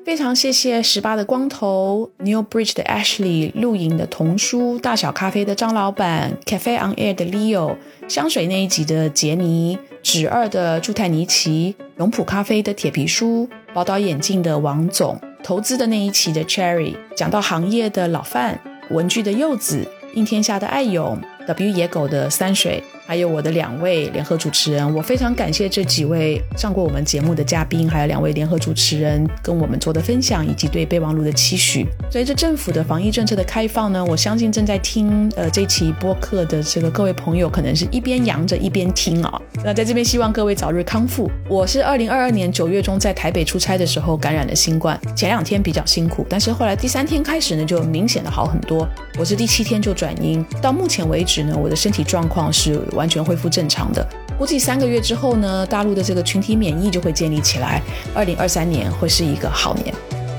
[0.08, 7.76] 非常谢谢十八的光头，New Bridge 的 Ashley，露营的童书，大小咖啡的张老板，Cafe on Air 的 Leo，
[8.08, 15.20] 香水那一集的杰尼，纸二的朱泰尼奇，龙普咖啡的铁皮书，宝岛眼镜的王总。
[15.44, 18.58] 投资的那一期的 Cherry，讲到行业的老范、
[18.92, 22.82] 文具的柚子、应天下的爱勇、W 野狗的三水。
[23.08, 31.88] 还有我的两位联合主持人，我非常感谢这几位上过我们节目的嘉宾，还有两位联合主持人跟我们做的分享，以及对备忘录的期许。
[32.12, 39.42] 随着政府的防疫政策的开放呢，我相信正在听呃这期播客的这个各位朋友，可能是一边扬着一边听啊。
[39.64, 41.32] 那在这边希望各位早日康复。
[41.48, 48.86] 我是二零二二年九月中在台北出差的时候感染了新冠，前两天比较辛苦，但是后来第三天开始呢就明显的好很多。
[49.18, 52.78] 我是第七天就转阴，到目前为止呢，我的身体状况是。
[52.98, 54.06] 完全恢复正常的，
[54.38, 57.82] 估计三个月之后呢，大陆的这个群体免疫就会建立起来，
[58.14, 59.94] 二零二三年会是一个好年。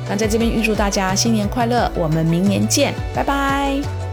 [0.09, 4.08] 那在这边预祝大家新年快乐，我们明年见，拜拜。